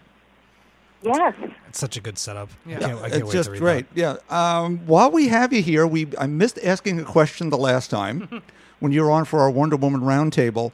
[1.02, 1.34] Yes.
[1.68, 2.48] It's such a good setup.
[2.66, 2.76] Yeah.
[2.76, 3.86] I can't, I can't it's wait just to read great.
[3.94, 4.16] Yeah.
[4.30, 8.42] Um, while we have you here, we I missed asking a question the last time
[8.80, 10.72] when you were on for our Wonder Woman roundtable.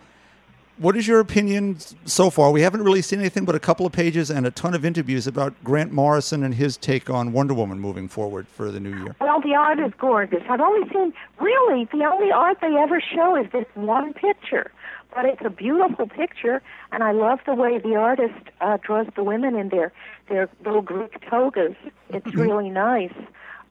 [0.78, 1.76] What is your opinion
[2.06, 2.50] so far?
[2.50, 5.26] We haven't really seen anything but a couple of pages and a ton of interviews
[5.26, 9.14] about Grant Morrison and his take on Wonder Woman moving forward for the new year.
[9.20, 10.42] Well, the art is gorgeous.
[10.48, 14.70] I've only seen, really, the only art they ever show is this one picture.
[15.14, 19.24] But it's a beautiful picture, and I love the way the artist uh, draws the
[19.24, 19.92] women in their,
[20.28, 21.74] their little Greek togas.
[22.10, 23.14] It's really nice.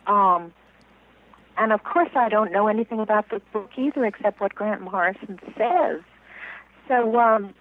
[0.06, 0.54] Um,
[1.58, 5.39] and of course, I don't know anything about the book either, except what Grant Morrison
[5.58, 6.02] says.
[6.88, 7.54] So um,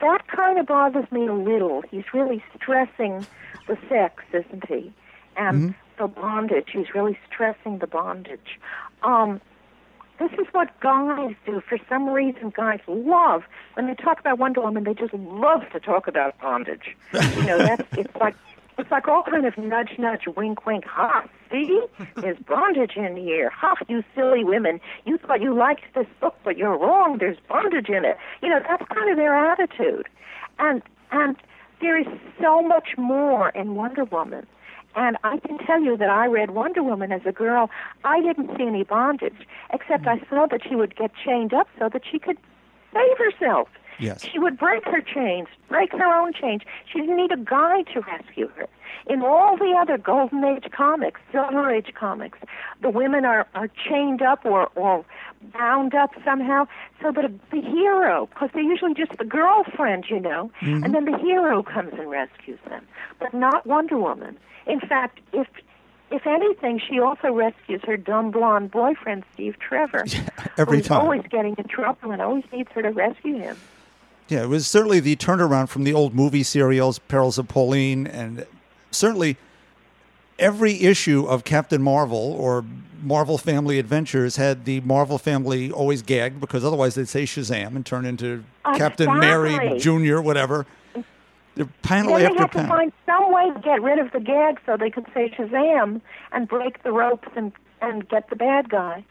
[0.00, 1.82] that kind of bothers me a little.
[1.90, 3.26] He's really stressing
[3.66, 4.92] the sex, isn't he?
[5.36, 6.68] And the bondage.
[6.72, 8.58] He's really stressing the bondage.
[9.02, 9.40] Um,
[10.18, 11.60] this is what guys do.
[11.68, 13.42] For some reason, guys love
[13.74, 14.84] when they talk about Wonder Woman.
[14.84, 16.96] They just love to talk about bondage.
[17.12, 18.34] You know, that's it's like
[18.78, 20.84] it's like all kind of nudge, nudge, wink, wink.
[20.84, 21.26] Ha!
[21.50, 21.80] See,
[22.16, 23.50] there's bondage in here.
[23.50, 23.74] Ha!
[23.88, 24.80] You silly women.
[25.04, 27.18] You thought you liked this book, but you're wrong.
[27.18, 28.16] There's bondage in it.
[28.42, 30.08] You know, that's kind of their attitude,
[30.58, 31.36] and and
[31.80, 32.06] there is
[32.40, 34.46] so much more in Wonder Woman.
[34.96, 37.70] And I can tell you that I read Wonder Woman as a girl.
[38.04, 40.28] I didn't see any bondage, except I mm.
[40.28, 42.38] saw that she would get chained up so that she could
[42.92, 43.68] save herself.
[43.98, 44.24] Yes.
[44.24, 46.62] She would break her chains, break her own chains.
[46.90, 48.68] She didn't need a guy to rescue her.
[49.06, 52.38] In all the other Golden Age comics, Silver Age comics,
[52.80, 55.04] the women are, are chained up or, or
[55.52, 56.66] bound up somehow
[57.02, 60.92] so that the hero, because they're usually just the girlfriend, you know, and mm-hmm.
[60.92, 62.86] then the hero comes and rescues them.
[63.18, 64.36] But not Wonder Woman.
[64.66, 65.46] In fact, if
[66.10, 70.04] if anything, she also rescues her dumb blonde boyfriend, Steve Trevor.
[70.58, 71.00] every who's time.
[71.00, 73.56] always getting in trouble and always needs her to rescue him.
[74.28, 78.46] Yeah, it was certainly the turnaround from the old movie serials, Perils of Pauline, and
[78.90, 79.36] certainly
[80.38, 82.64] every issue of Captain Marvel or
[83.02, 87.84] Marvel Family Adventures had the Marvel family always gagged because otherwise they'd say Shazam and
[87.84, 88.44] turn into
[88.76, 90.66] Captain Mary Jr., whatever.
[91.56, 94.18] The panel Then they after had to find some way to get rid of the
[94.20, 96.00] gag so they could say Shazam
[96.32, 99.04] and break the ropes and, and get the bad guy.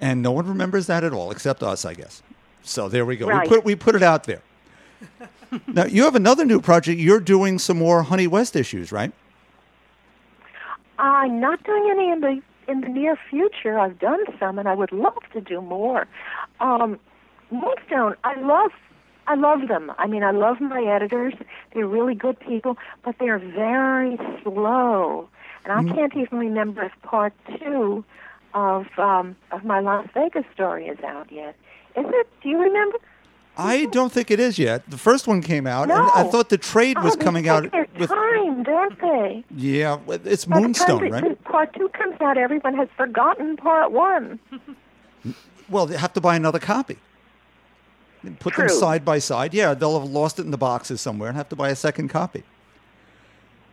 [0.00, 2.22] and no one remembers that at all except us, I guess.
[2.62, 3.26] So there we go.
[3.26, 3.42] Right.
[3.42, 4.40] We put we put it out there.
[5.66, 6.98] now you have another new project.
[7.00, 9.12] You're doing some more Honey West issues, right?
[11.00, 14.74] I'm not doing any in the in the near future, I've done some, and I
[14.74, 16.06] would love to do more.
[16.60, 17.00] Um,
[17.50, 18.70] Moonstone, I love,
[19.26, 19.90] I love them.
[19.98, 21.34] I mean, I love my editors.
[21.74, 25.28] They're really good people, but they're very slow,
[25.64, 28.04] and I can't even remember if part two
[28.54, 31.56] of um, of my Las Vegas story is out yet.
[31.96, 32.28] Is it?
[32.42, 32.98] Do you remember?
[33.60, 34.88] I don't think it is yet.
[34.90, 37.86] The first one came out, and I thought the trade was oh, coming out their
[37.98, 38.08] with.
[38.08, 39.44] time, don't they?
[39.54, 41.44] Yeah, it's By Moonstone, the- right?
[41.44, 44.38] Part two comes out, everyone has forgotten part one.
[45.68, 46.98] Well, they have to buy another copy.
[48.22, 49.54] And Put them side by side.
[49.54, 52.08] Yeah, they'll have lost it in the boxes somewhere and have to buy a second
[52.08, 52.42] copy.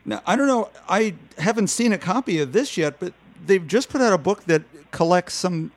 [0.05, 0.69] Now, I don't know.
[0.87, 3.13] I haven't seen a copy of this yet, but
[3.45, 5.71] they've just put out a book that collects some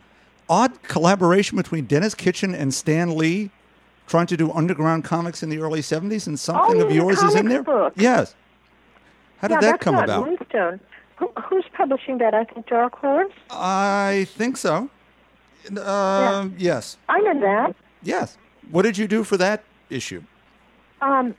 [0.49, 3.51] odd collaboration between Denis Kitchen and Stan Lee
[4.11, 7.37] trying to do underground comics in the early 70s, and something you of yours is
[7.37, 7.63] in there?
[7.63, 7.93] book?
[7.97, 8.35] Yes.
[9.39, 10.27] How did yeah, that come about?
[10.27, 10.81] Moonstone.
[11.17, 12.35] Who, who's publishing that?
[12.35, 13.33] I think Dark Horse.
[13.51, 14.91] I think so.
[15.81, 16.97] Um, Yes.
[17.09, 17.77] I know that.
[18.03, 18.37] Yes.
[18.71, 20.23] What did you do for that issue?
[21.01, 21.35] Um,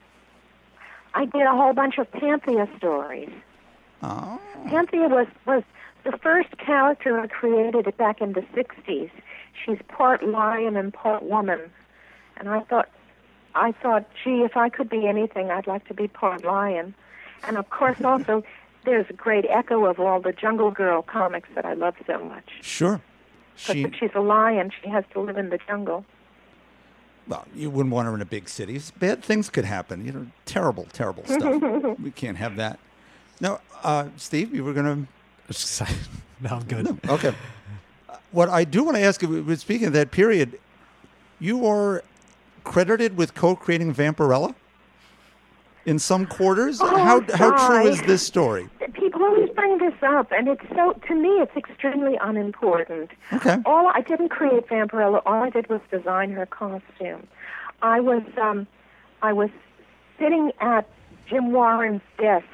[1.14, 3.30] I did a whole bunch of Panthea stories.
[4.02, 4.40] Oh.
[4.68, 5.64] Panthea was was
[6.04, 9.12] the first character I created back in the '60s.
[9.66, 11.60] She's part lion and part woman,
[12.38, 12.90] and I thought,
[13.56, 16.94] I thought, gee, if I could be anything, I'd like to be part lion.
[17.44, 18.44] And of course, also,
[18.86, 22.50] there's a great echo of all the Jungle Girl comics that I love so much.
[22.62, 23.02] Sure.
[23.68, 26.04] But she's a lion; she has to live in the jungle.
[27.28, 28.80] well, you wouldn't want her in a big city.
[28.98, 30.04] Bad things could happen.
[30.06, 31.62] You know, terrible, terrible stuff.
[32.00, 32.80] we can't have that.
[33.40, 35.08] No, uh, Steve, you were going
[35.52, 35.88] to.
[36.42, 36.86] no, I'm good.
[37.04, 37.12] to.
[37.12, 37.36] Okay.
[38.10, 40.58] Uh, What I do want to ask you, speaking of that period,
[41.40, 42.04] you are
[42.64, 44.56] credited with co-creating Vampirella
[45.86, 46.80] in some quarters.
[46.82, 48.70] Oh, how how true is this story?
[48.94, 53.12] People always bring this up, and it's so to me, it's extremely unimportant.
[53.34, 53.58] Okay.
[53.66, 55.22] All I didn't create Vampirella.
[55.26, 57.28] All I did was design her costume.
[57.82, 58.68] I was um,
[59.22, 59.50] I was
[60.20, 60.88] sitting at
[61.28, 62.46] Jim Warren's desk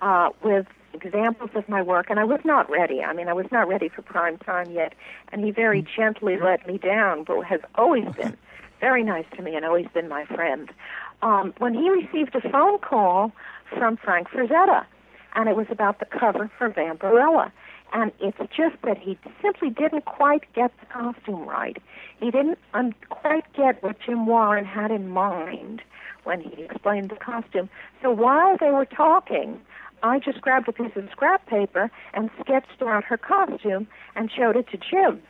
[0.00, 3.02] uh, with examples of my work, and I was not ready.
[3.02, 4.94] I mean, I was not ready for prime time yet,
[5.32, 8.36] and he very gently let me down, but has always been
[8.84, 10.70] very nice to me and always been my friend.
[11.22, 13.32] Um, when he received a phone call
[13.78, 14.84] from Frank Frazetta,
[15.34, 17.50] and it was about the cover for Vampirella.
[17.94, 21.78] And it's just that he simply didn't quite get the costume right.
[22.20, 25.80] He didn't un- quite get what Jim Warren had in mind
[26.24, 27.70] when he explained the costume.
[28.02, 29.62] So while they were talking,
[30.02, 34.56] I just grabbed a piece of scrap paper and sketched out her costume and showed
[34.56, 35.22] it to Jim.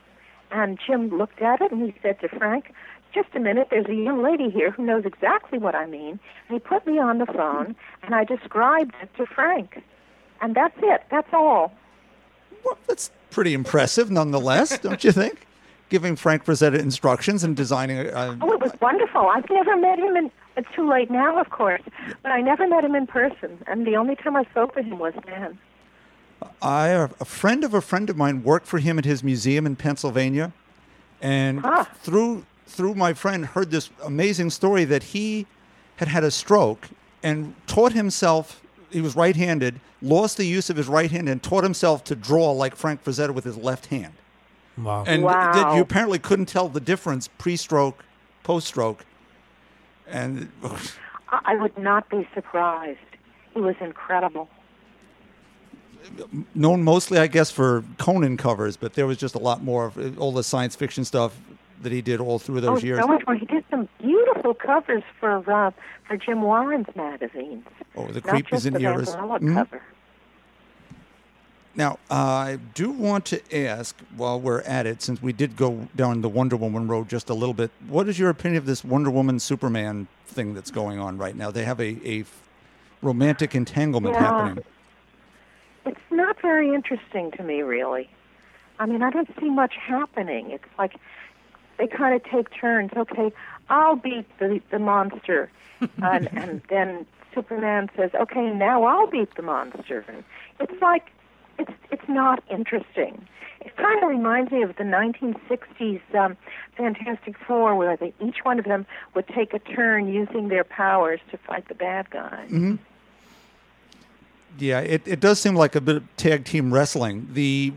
[0.50, 2.72] And Jim looked at it and he said to Frank,
[3.14, 6.18] just a minute, there's a young lady here who knows exactly what I mean.
[6.48, 9.82] And he put me on the phone and I described it to Frank.
[10.40, 11.04] And that's it.
[11.10, 11.72] That's all.
[12.64, 15.46] Well, that's pretty impressive, nonetheless, don't you think?
[15.90, 19.28] Giving Frank Frazetta instructions and designing a, a Oh, it was wonderful.
[19.28, 20.30] I've never met him in.
[20.56, 21.82] It's too late now, of course,
[22.22, 23.58] but I never met him in person.
[23.66, 25.58] And the only time I spoke with him was then.
[26.62, 29.76] I a friend of a friend of mine worked for him at his museum in
[29.76, 30.52] Pennsylvania,
[31.20, 31.84] and Ah.
[32.02, 35.46] through through my friend heard this amazing story that he
[35.96, 36.88] had had a stroke
[37.22, 38.60] and taught himself.
[38.90, 42.52] He was right-handed, lost the use of his right hand, and taught himself to draw
[42.52, 44.14] like Frank Frazetta with his left hand.
[44.78, 45.04] Wow.
[45.06, 45.52] And Wow.
[45.52, 48.04] that you apparently couldn't tell the difference pre-stroke,
[48.42, 49.04] post-stroke,
[50.06, 50.78] and I
[51.46, 52.98] I would not be surprised.
[53.54, 54.48] He was incredible.
[56.54, 60.18] known mostly, I guess, for Conan covers, but there was just a lot more of
[60.18, 61.34] all the science fiction stuff
[61.82, 63.00] that he did all through those oh, years.
[63.00, 63.36] so much more.
[63.36, 65.70] He did some beautiful covers for uh,
[66.06, 67.66] for Jim Warren's magazines.
[67.96, 69.00] Oh, the creep is in the here.
[69.00, 69.54] Is, Vampirella Mhm.
[69.54, 69.82] cover.
[71.76, 76.20] Now, I do want to ask, while we're at it, since we did go down
[76.20, 79.10] the Wonder Woman road just a little bit, what is your opinion of this Wonder
[79.10, 81.50] Woman Superman thing that's going on right now?
[81.50, 82.24] They have a, a
[83.02, 84.20] romantic entanglement Yeah.
[84.20, 84.64] happening.
[85.84, 88.08] It's not very interesting to me, really.
[88.78, 90.52] I mean, I don't see much happening.
[90.52, 90.94] It's like
[91.78, 92.92] they kind of take turns.
[92.96, 93.32] Okay,
[93.68, 95.50] I'll beat the the monster,
[96.02, 100.24] and and then Superman says, "Okay, now I'll beat the monster." And
[100.60, 101.10] it's like
[101.58, 103.26] it's it's not interesting.
[103.60, 106.36] It kind of reminds me of the 1960s um,
[106.76, 111.18] Fantastic Four, where they, each one of them would take a turn using their powers
[111.30, 112.50] to fight the bad guys.
[114.58, 117.28] Yeah, it, it does seem like a bit of tag team wrestling.
[117.32, 117.72] The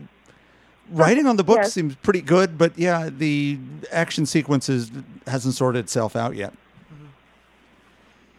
[0.90, 1.72] writing on the book Yes.
[1.72, 3.58] seems pretty good, but yeah, the
[3.92, 4.90] action sequences
[5.26, 6.52] hasn't sorted itself out yet.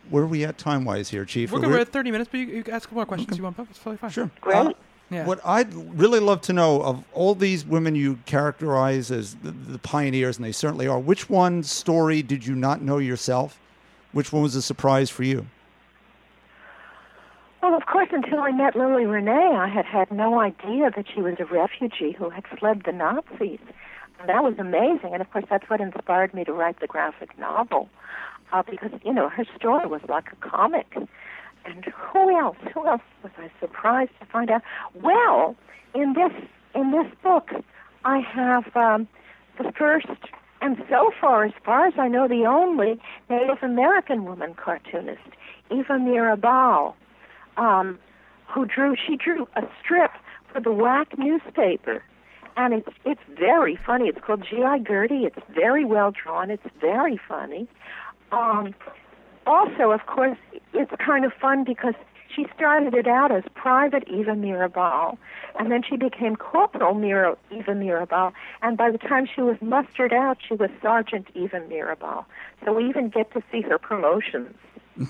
[0.09, 1.51] Where are we at time wise here, Chief?
[1.51, 1.67] We're good.
[1.67, 3.57] we- We're at 30 minutes, but you, you can ask more questions you want.
[3.57, 4.09] That's totally fine.
[4.09, 4.31] Sure.
[4.41, 4.55] Great.
[4.57, 4.73] Uh,
[5.11, 5.25] Yeah.
[5.25, 9.79] What I'd really love to know of all these women you characterize as the, the
[9.79, 13.59] pioneers, and they certainly are, which one story did you not know yourself?
[14.11, 15.47] Which one was a surprise for you?
[17.61, 21.21] Well, of course, until I met Lily Renee, I had had no idea that she
[21.21, 23.59] was a refugee who had fled the Nazis.
[24.19, 25.13] And that was amazing.
[25.13, 27.89] And of course, that's what inspired me to write the graphic novel,
[28.53, 30.95] uh, because you know her story was like a comic.
[31.65, 32.57] And who else?
[32.73, 34.61] Who else was I surprised to find out?
[34.93, 35.55] Well,
[35.93, 36.31] in this
[36.73, 37.49] in this book,
[38.05, 39.05] I have um,
[39.57, 40.07] the first,
[40.61, 45.19] and so far, as far as I know, the only Native American woman cartoonist,
[45.69, 46.93] Eva Mirabal
[47.57, 47.99] um,
[48.47, 50.11] who drew she drew a strip
[50.51, 52.03] for the WAAC newspaper,
[52.57, 54.07] and it's it's very funny.
[54.07, 54.79] It's called G.I.
[54.79, 55.25] Gertie.
[55.25, 56.49] It's very well drawn.
[56.49, 57.67] It's very funny.
[58.31, 58.73] Um,
[59.45, 60.37] also, of course,
[60.73, 61.95] it's kind of fun because
[62.35, 65.17] she started it out as Private Eva Mirabal,
[65.57, 70.13] and then she became Corporal Mira, Eva Mirabal, and by the time she was mustered
[70.13, 72.25] out, she was Sergeant Eva Mirabal.
[72.63, 74.55] So we even get to see her promotions.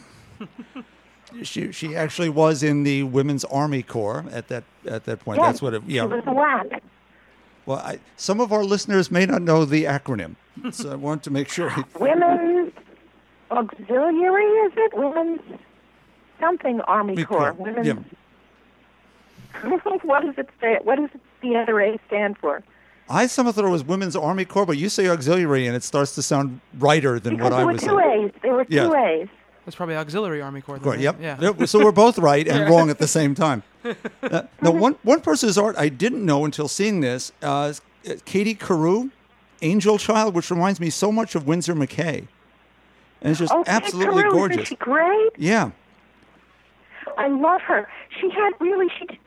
[1.44, 5.38] She she actually was in the Women's Army Corps at that at that point.
[5.40, 5.84] Yes, That's what it.
[5.88, 6.04] Yeah.
[6.04, 6.82] She was a WAAC.
[7.66, 10.36] Well, I, some of our listeners may not know the acronym,
[10.72, 11.72] so I want to make sure.
[12.00, 12.74] Women's
[13.52, 14.94] Auxiliary, is it?
[14.98, 15.42] Women's
[16.40, 17.54] something Army Corps.
[17.54, 17.86] Corps, Women's.
[17.88, 17.94] yeah.
[20.04, 20.80] what does it say?
[20.84, 21.10] What does
[21.42, 22.64] the other A stand for?
[23.10, 26.14] I somehow thought it was Women's Army Corps, but you say auxiliary, and it starts
[26.16, 28.26] to sound righter than Because what there I were was two saying.
[28.26, 28.32] A's.
[28.42, 28.94] There were two Yeah.
[29.06, 29.28] A's.
[29.70, 30.78] That's probably Auxiliary Army Corps.
[30.80, 31.00] then, Corps, right?
[31.00, 31.18] Yep.
[31.22, 31.66] Yeah.
[31.66, 33.62] So we're both right and wrong at the same time.
[34.24, 37.72] Uh, now, one one person's art I didn't know until seeing this uh,
[38.04, 39.10] is Katie Carew,
[39.62, 42.28] Angel Child, which reminds me so much of Winsor McCay,
[43.22, 44.56] and it's just Oh, absolutely Carew, gorgeous.
[44.58, 45.30] Isn't she great?
[45.38, 45.72] Yeah.
[47.18, 47.88] I love her.
[48.20, 49.06] She had really she.
[49.06, 49.20] d-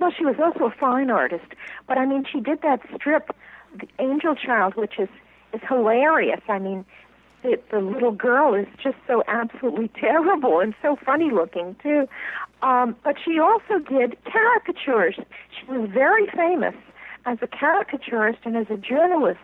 [0.00, 1.46] Well, she was also a fine artist,
[1.86, 3.30] but I mean, she did that strip,
[3.78, 5.08] The Angel Child, which is
[5.52, 6.40] is hilarious.
[6.48, 6.84] I mean,
[7.42, 12.08] the the little girl is just so absolutely terrible and so funny looking too.
[12.62, 15.16] Um, but she also did caricatures.
[15.50, 16.74] She was very famous
[17.26, 19.40] as a caricaturist and as a journalist,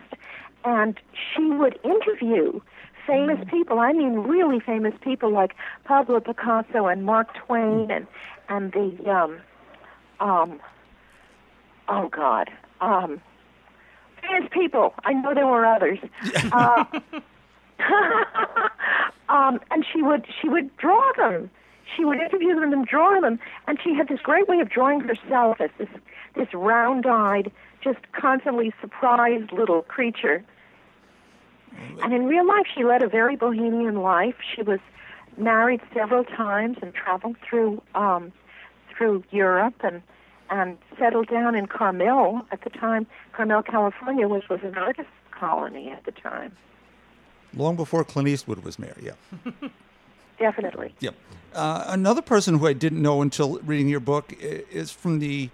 [0.65, 2.61] and she would interview
[3.07, 3.81] famous people.
[3.81, 8.07] I mean, really famous people like Pablo Picasso and Mark Twain and
[8.49, 9.41] and the um,
[10.21, 10.61] um,
[11.89, 13.21] oh God, um,
[14.23, 14.95] famous people.
[15.05, 15.99] I know there were others.
[16.53, 16.85] Uh,
[19.29, 21.51] um, and she would she would draw them.
[21.97, 23.39] She would interview them and draw them.
[23.67, 25.89] And she had this great way of drawing herself as this
[26.35, 27.53] this round-eyed,
[27.83, 30.43] just constantly surprised little creature.
[32.03, 34.37] And in real life, she led a very bohemian life.
[34.55, 34.81] She was
[35.37, 38.33] married several times and traveled through um,
[38.97, 40.03] through Europe and
[40.51, 43.07] and settled down in Carmel at the time.
[43.33, 46.55] Carmel, California, which was an artist colony at the time.
[47.55, 48.97] Long before Clint Eastwood was mayor.
[49.01, 49.13] Yeah.
[50.39, 50.95] Definitely.
[51.01, 51.15] Yep.
[51.55, 55.51] Uh, another person who I didn't know until reading your book is from the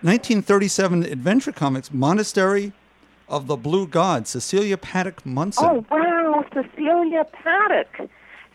[0.00, 2.72] 1937 adventure comics Monastery
[3.28, 5.64] of the Blue God, Cecilia Paddock Munson.
[5.64, 8.08] Oh wow, Cecilia Paddock,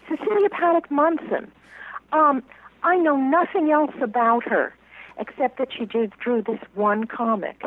[0.09, 1.51] Cecilia Paddock Munson.
[2.11, 2.43] Um,
[2.81, 4.73] I know nothing else about her
[5.17, 7.61] except that she did, drew this one comic,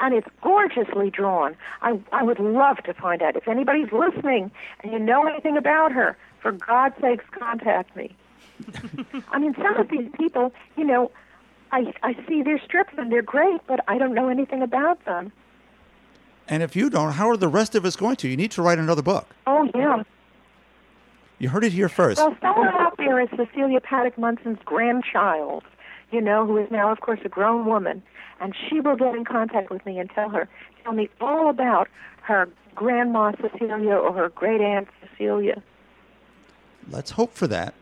[0.00, 1.56] and it's gorgeously drawn.
[1.82, 4.50] I I would love to find out if anybody's listening
[4.82, 6.16] and you know anything about her.
[6.40, 8.14] For God's sakes, contact me.
[9.30, 11.10] I mean, some of these people, you know,
[11.70, 15.32] I I see their strips and they're great, but I don't know anything about them.
[16.48, 18.28] And if you don't, how are the rest of us going to?
[18.28, 19.28] You need to write another book.
[19.46, 20.02] Oh yeah.
[21.38, 22.18] You heard it here first.
[22.20, 25.64] Well, someone out there is Cecilia Paddock Munson's grandchild,
[26.12, 28.02] you know, who is now, of course, a grown woman,
[28.40, 30.48] and she will get in contact with me and tell her,
[30.84, 31.88] tell me all about
[32.22, 35.62] her grandma Cecilia or her great aunt Cecilia.
[36.90, 37.74] Let's hope for that.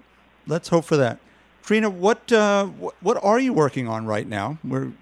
[0.46, 1.18] Let's hope for that.
[1.62, 4.58] Trina, what uh, what, what are you working on right now?
[4.64, 4.92] We're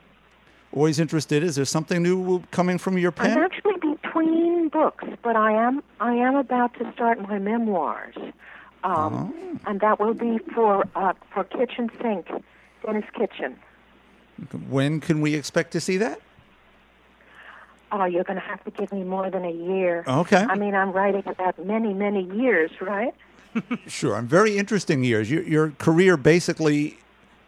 [0.72, 1.42] always interested.
[1.42, 3.38] Is there something new coming from your pen?
[3.38, 8.16] I'm actually between books, but I am I am about to start my memoirs,
[8.84, 12.26] um, and that will be for uh, for Kitchen Sink,
[12.84, 13.56] Denis Kitchen.
[14.68, 16.20] When can we expect to see that?
[17.90, 20.04] Oh, you're going to have to give me more than a year.
[20.06, 20.44] Okay.
[20.48, 23.14] I mean, I'm writing about many, many years, right?
[23.88, 24.14] Sure.
[24.14, 25.30] I'm very interesting years.
[25.30, 26.98] Your, your career basically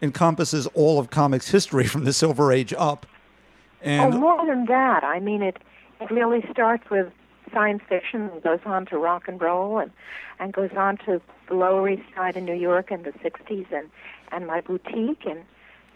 [0.01, 3.05] encompasses all of comics history from the Silver Age up.
[3.81, 5.03] And oh, more than that.
[5.03, 5.57] I mean, it
[6.01, 7.11] it really starts with
[7.53, 9.91] science fiction and goes on to rock and roll and
[10.39, 13.89] and goes on to the Lower East Side in New York in the '60s and
[14.31, 15.43] and my boutique and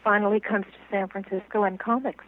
[0.04, 2.24] finally comes to San Francisco and comics.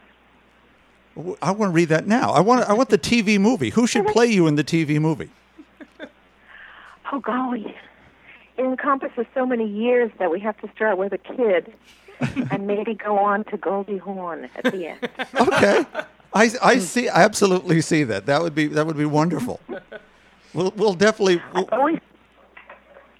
[1.42, 2.30] I want to read that now.
[2.30, 3.70] I want I want the TV movie.
[3.70, 5.30] Who should play you in the TV movie?
[7.10, 7.74] Oh golly,
[8.58, 11.72] it encompasses so many years that we have to start with a kid,
[12.50, 15.08] and maybe go on to Goldie Hawn at the end.
[15.40, 15.86] Okay,
[16.34, 16.80] I, I mm.
[16.80, 17.08] see.
[17.08, 18.26] I absolutely see that.
[18.26, 19.60] That would be that would be wonderful.
[20.54, 21.42] We'll we'll definitely.
[21.54, 22.00] We'll, Always,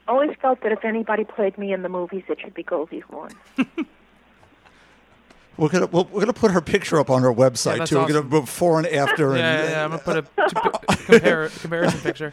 [0.07, 3.31] always felt that if anybody played me in the movies, it should be Goldie Hawn.
[5.59, 7.97] we're gonna we'll, we're gonna put her picture up on our website that's too.
[7.97, 8.29] We're awesome.
[8.29, 9.37] gonna before and after.
[9.37, 12.33] Yeah, and, yeah, yeah, I'm gonna put a t- compare, comparison picture.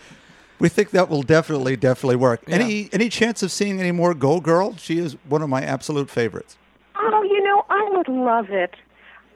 [0.57, 2.43] We think that will definitely definitely work.
[2.47, 2.55] Yeah.
[2.55, 4.78] Any any chance of seeing any more Go Girl?
[4.78, 6.57] She is one of my absolute favorites.
[6.95, 8.73] Oh, you know, I would love it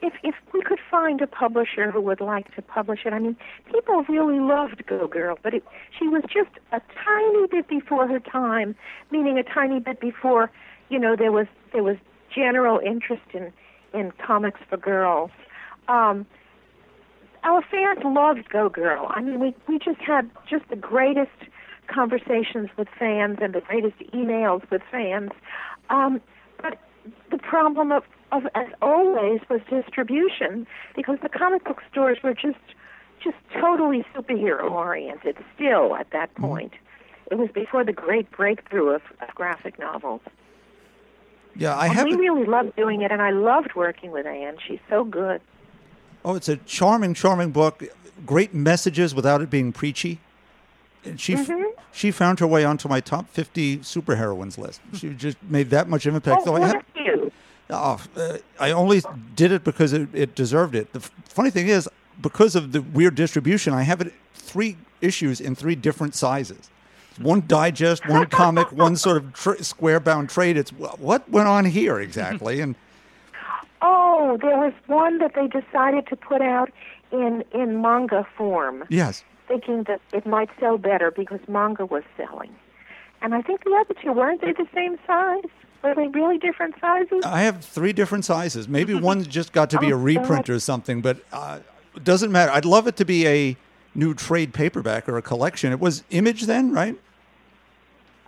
[0.02, 3.12] if if we could find a publisher who would like to publish it.
[3.12, 3.36] I mean,
[3.72, 5.64] people really loved Go Girl, but it,
[5.98, 8.74] she was just a tiny bit before her time,
[9.10, 10.50] meaning a tiny bit before,
[10.88, 11.96] you know, there was there was
[12.34, 13.52] general interest in
[13.92, 15.30] in comics for girls.
[15.88, 16.26] Um,
[17.42, 19.06] our fans loved Go Girl.
[19.10, 21.30] I mean, we we just had just the greatest
[21.86, 25.30] conversations with fans and the greatest emails with fans.
[25.88, 26.20] Um,
[26.62, 26.78] but
[27.30, 32.58] the problem of, of as always was distribution because the comic book stores were just
[33.22, 36.72] just totally superhero oriented still at that point.
[37.30, 40.22] It was before the great breakthrough of, of graphic novels.
[41.54, 44.56] Yeah, I And we really loved doing it, and I loved working with Anne.
[44.66, 45.40] She's so good.
[46.24, 47.82] Oh, it's a charming, charming book.
[48.24, 50.20] Great messages without it being preachy.
[51.04, 51.62] And she Mm-hmm.
[51.92, 54.80] she found her way onto my top fifty superheroines list.
[54.94, 56.42] She just made that much impact.
[56.42, 57.32] Oh, Though I thank you.
[57.70, 59.02] oh, uh, I only
[59.34, 60.92] did it because it, it deserved it.
[60.92, 61.88] The f- funny thing is,
[62.20, 66.70] because of the weird distribution, I have it three issues in three different sizes.
[67.18, 70.56] One digest, one comic, one sort of tr- square-bound trade.
[70.56, 72.74] It's what went on here exactly, and
[73.82, 76.70] Oh, there was one that they decided to put out
[77.12, 82.54] in in manga form, yes, thinking that it might sell better because manga was selling.
[83.22, 85.44] And I think the other two weren't they the same size?
[85.82, 87.24] They really different sizes?
[87.24, 88.68] I have three different sizes.
[88.68, 90.50] Maybe one's just got to be a Oh, reprint God.
[90.50, 91.60] or something, but uh,
[91.96, 92.52] it doesn't matter.
[92.52, 93.56] I'd love it to be a
[93.94, 95.72] new trade paperback or a collection.
[95.72, 96.96] It was Image then, right?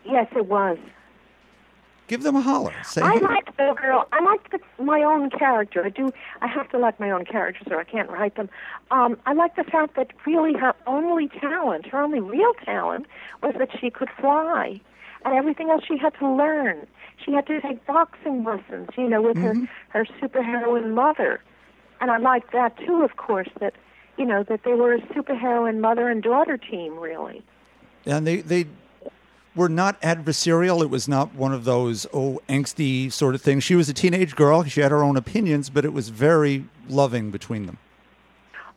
[0.04, 0.78] yes, it was.
[2.08, 2.74] Give them a holler.
[2.84, 3.20] Say, I hey.
[3.20, 4.06] liked the girl.
[4.12, 5.82] I like the, my own character.
[5.84, 6.12] I do.
[6.42, 8.50] I have to like my own characters, or I can't write them.
[8.90, 13.06] Um, I like the fact that really her only talent, her only real talent,
[13.42, 14.80] was that she could fly,
[15.24, 16.86] and everything else she had to learn.
[17.24, 19.64] She had to take boxing lessons, you know, with her mm-hmm.
[19.88, 21.40] her superheroine mother,
[22.00, 23.02] and I liked that too.
[23.02, 23.74] Of course, that
[24.16, 27.42] you know that they were a superheroine mother and daughter team, really.
[28.06, 28.66] and they they
[29.54, 30.82] were not adversarial.
[30.82, 33.64] It was not one of those oh angsty sort of things.
[33.64, 34.64] She was a teenage girl.
[34.64, 37.78] She had her own opinions, but it was very loving between them.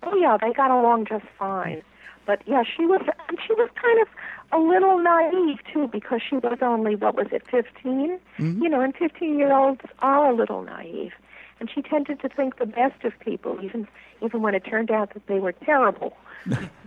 [0.04, 1.82] Oh yeah, they got along just fine.
[2.26, 4.08] But yeah, she was and she was kind of
[4.56, 8.20] a little naive too because she was only what was it, 15?
[8.38, 11.14] You know, and 15-year-olds are a little naive.
[11.60, 13.88] And she tended to think the best of people even
[14.22, 16.16] even when it turned out that they were terrible.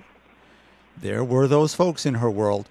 [0.99, 2.69] there were those folks in her world.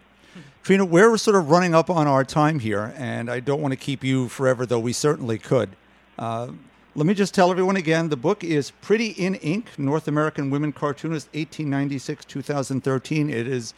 [0.63, 3.77] Trina, we're sort of running up on our time here, and I don't want to
[3.77, 5.69] keep you forever, though we certainly could.
[6.19, 6.49] Uh,
[6.93, 10.73] let me just tell everyone again the book is Pretty in Ink, North American Women
[10.73, 13.29] Cartoonist, 1896 2013.
[13.29, 13.73] It is,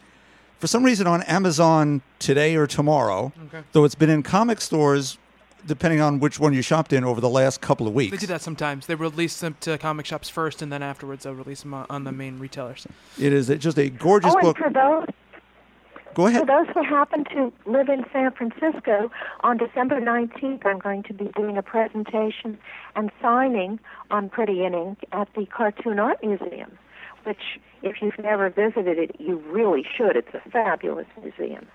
[0.60, 3.64] for some reason, on Amazon today or tomorrow, Okay.
[3.72, 5.18] though it's been in comic stores,
[5.66, 8.12] depending on which one you shopped in over the last couple of weeks.
[8.12, 8.86] They do that sometimes.
[8.86, 12.04] They release them to comic shops first, and then afterwards they'll release them on, on
[12.04, 12.86] the main retailers.
[13.20, 14.58] It is just a gorgeous oh, and book.
[14.58, 15.06] for those
[16.16, 21.04] Go For those who happen to live in San Francisco, on December 19th, I'm going
[21.04, 22.58] to be doing a presentation
[22.96, 23.80] and signing
[24.10, 26.78] on Pretty in Ink at the Cartoon Art Museum,
[27.24, 30.16] which, if you've never visited it, you really should.
[30.16, 31.68] It's a fabulous museum.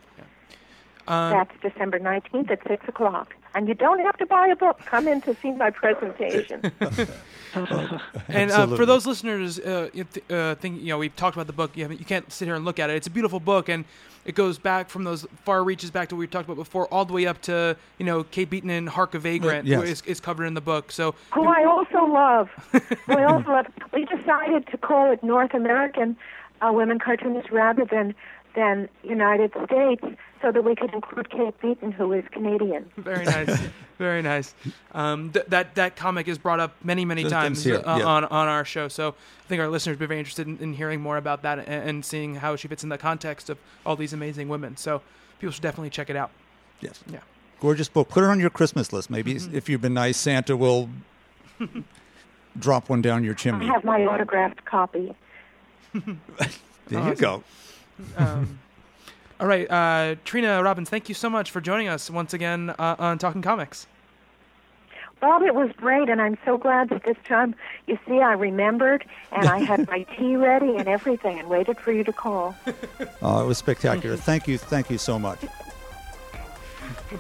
[1.06, 3.34] Um, That's December 19th at 6 o'clock.
[3.54, 4.80] And you don't have to buy a book.
[4.86, 6.72] Come in to see my presentation.
[8.28, 11.52] And uh, for those listeners, uh, th- uh, think you know we've talked about the
[11.52, 11.76] book.
[11.76, 12.96] You, you can't sit here and look at it.
[12.96, 13.84] It's a beautiful book, and
[14.24, 17.04] it goes back from those far reaches back to what we talked about before, all
[17.04, 19.80] the way up to you know Kate Beaton and Hark a Vagrant, Yes.
[19.80, 20.90] who is, is covered in the book.
[20.90, 22.50] So who I also love.
[23.06, 23.66] Who I also love.
[23.92, 26.16] We decided to call it North American
[26.60, 28.14] uh, Women Cartoonists rather than
[28.54, 30.04] than United States,
[30.42, 32.90] so that we could include Kate Beaton, who is Canadian.
[32.96, 33.60] very nice,
[33.98, 34.54] very nice.
[34.92, 38.04] Um, th- that that comic is brought up many many Just times here, uh, yeah.
[38.04, 38.88] on on our show.
[38.88, 41.58] So I think our listeners would be very interested in, in hearing more about that
[41.60, 44.76] and, and seeing how she fits in the context of all these amazing women.
[44.76, 45.02] So
[45.40, 46.30] people should definitely check it out.
[46.80, 47.02] Yes.
[47.10, 47.20] Yeah.
[47.60, 48.08] gorgeous book.
[48.08, 49.08] Put it on your Christmas list.
[49.10, 49.56] Maybe Mm-hmm.
[49.56, 50.90] if you've been nice, Santa will
[52.58, 53.66] drop one down your chimney.
[53.66, 53.74] I chimney.
[53.74, 55.14] have my autographed copy.
[56.88, 57.42] There you go.
[58.16, 58.58] Um,
[59.40, 62.96] all right, uh, Trina Robbins, thank you so much for joining us once again uh,
[62.98, 63.86] on Talking Comics.
[65.20, 67.54] Bob, it was great, and I'm so glad that this time,
[67.86, 71.92] you see, I remembered, and I had my tea ready and everything, and waited for
[71.92, 72.54] you to call.
[72.66, 72.72] Uh,
[73.42, 74.16] it was spectacular.
[74.16, 74.58] Thank you.
[74.58, 75.38] Thank you so much.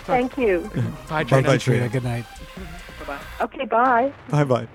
[0.00, 0.70] Thank you.
[1.08, 1.58] Bye, Bye-bye, Trina.
[1.58, 1.88] Trina.
[1.88, 2.26] Good night.
[3.40, 4.12] Okay, bye.
[4.28, 4.68] Bye bye.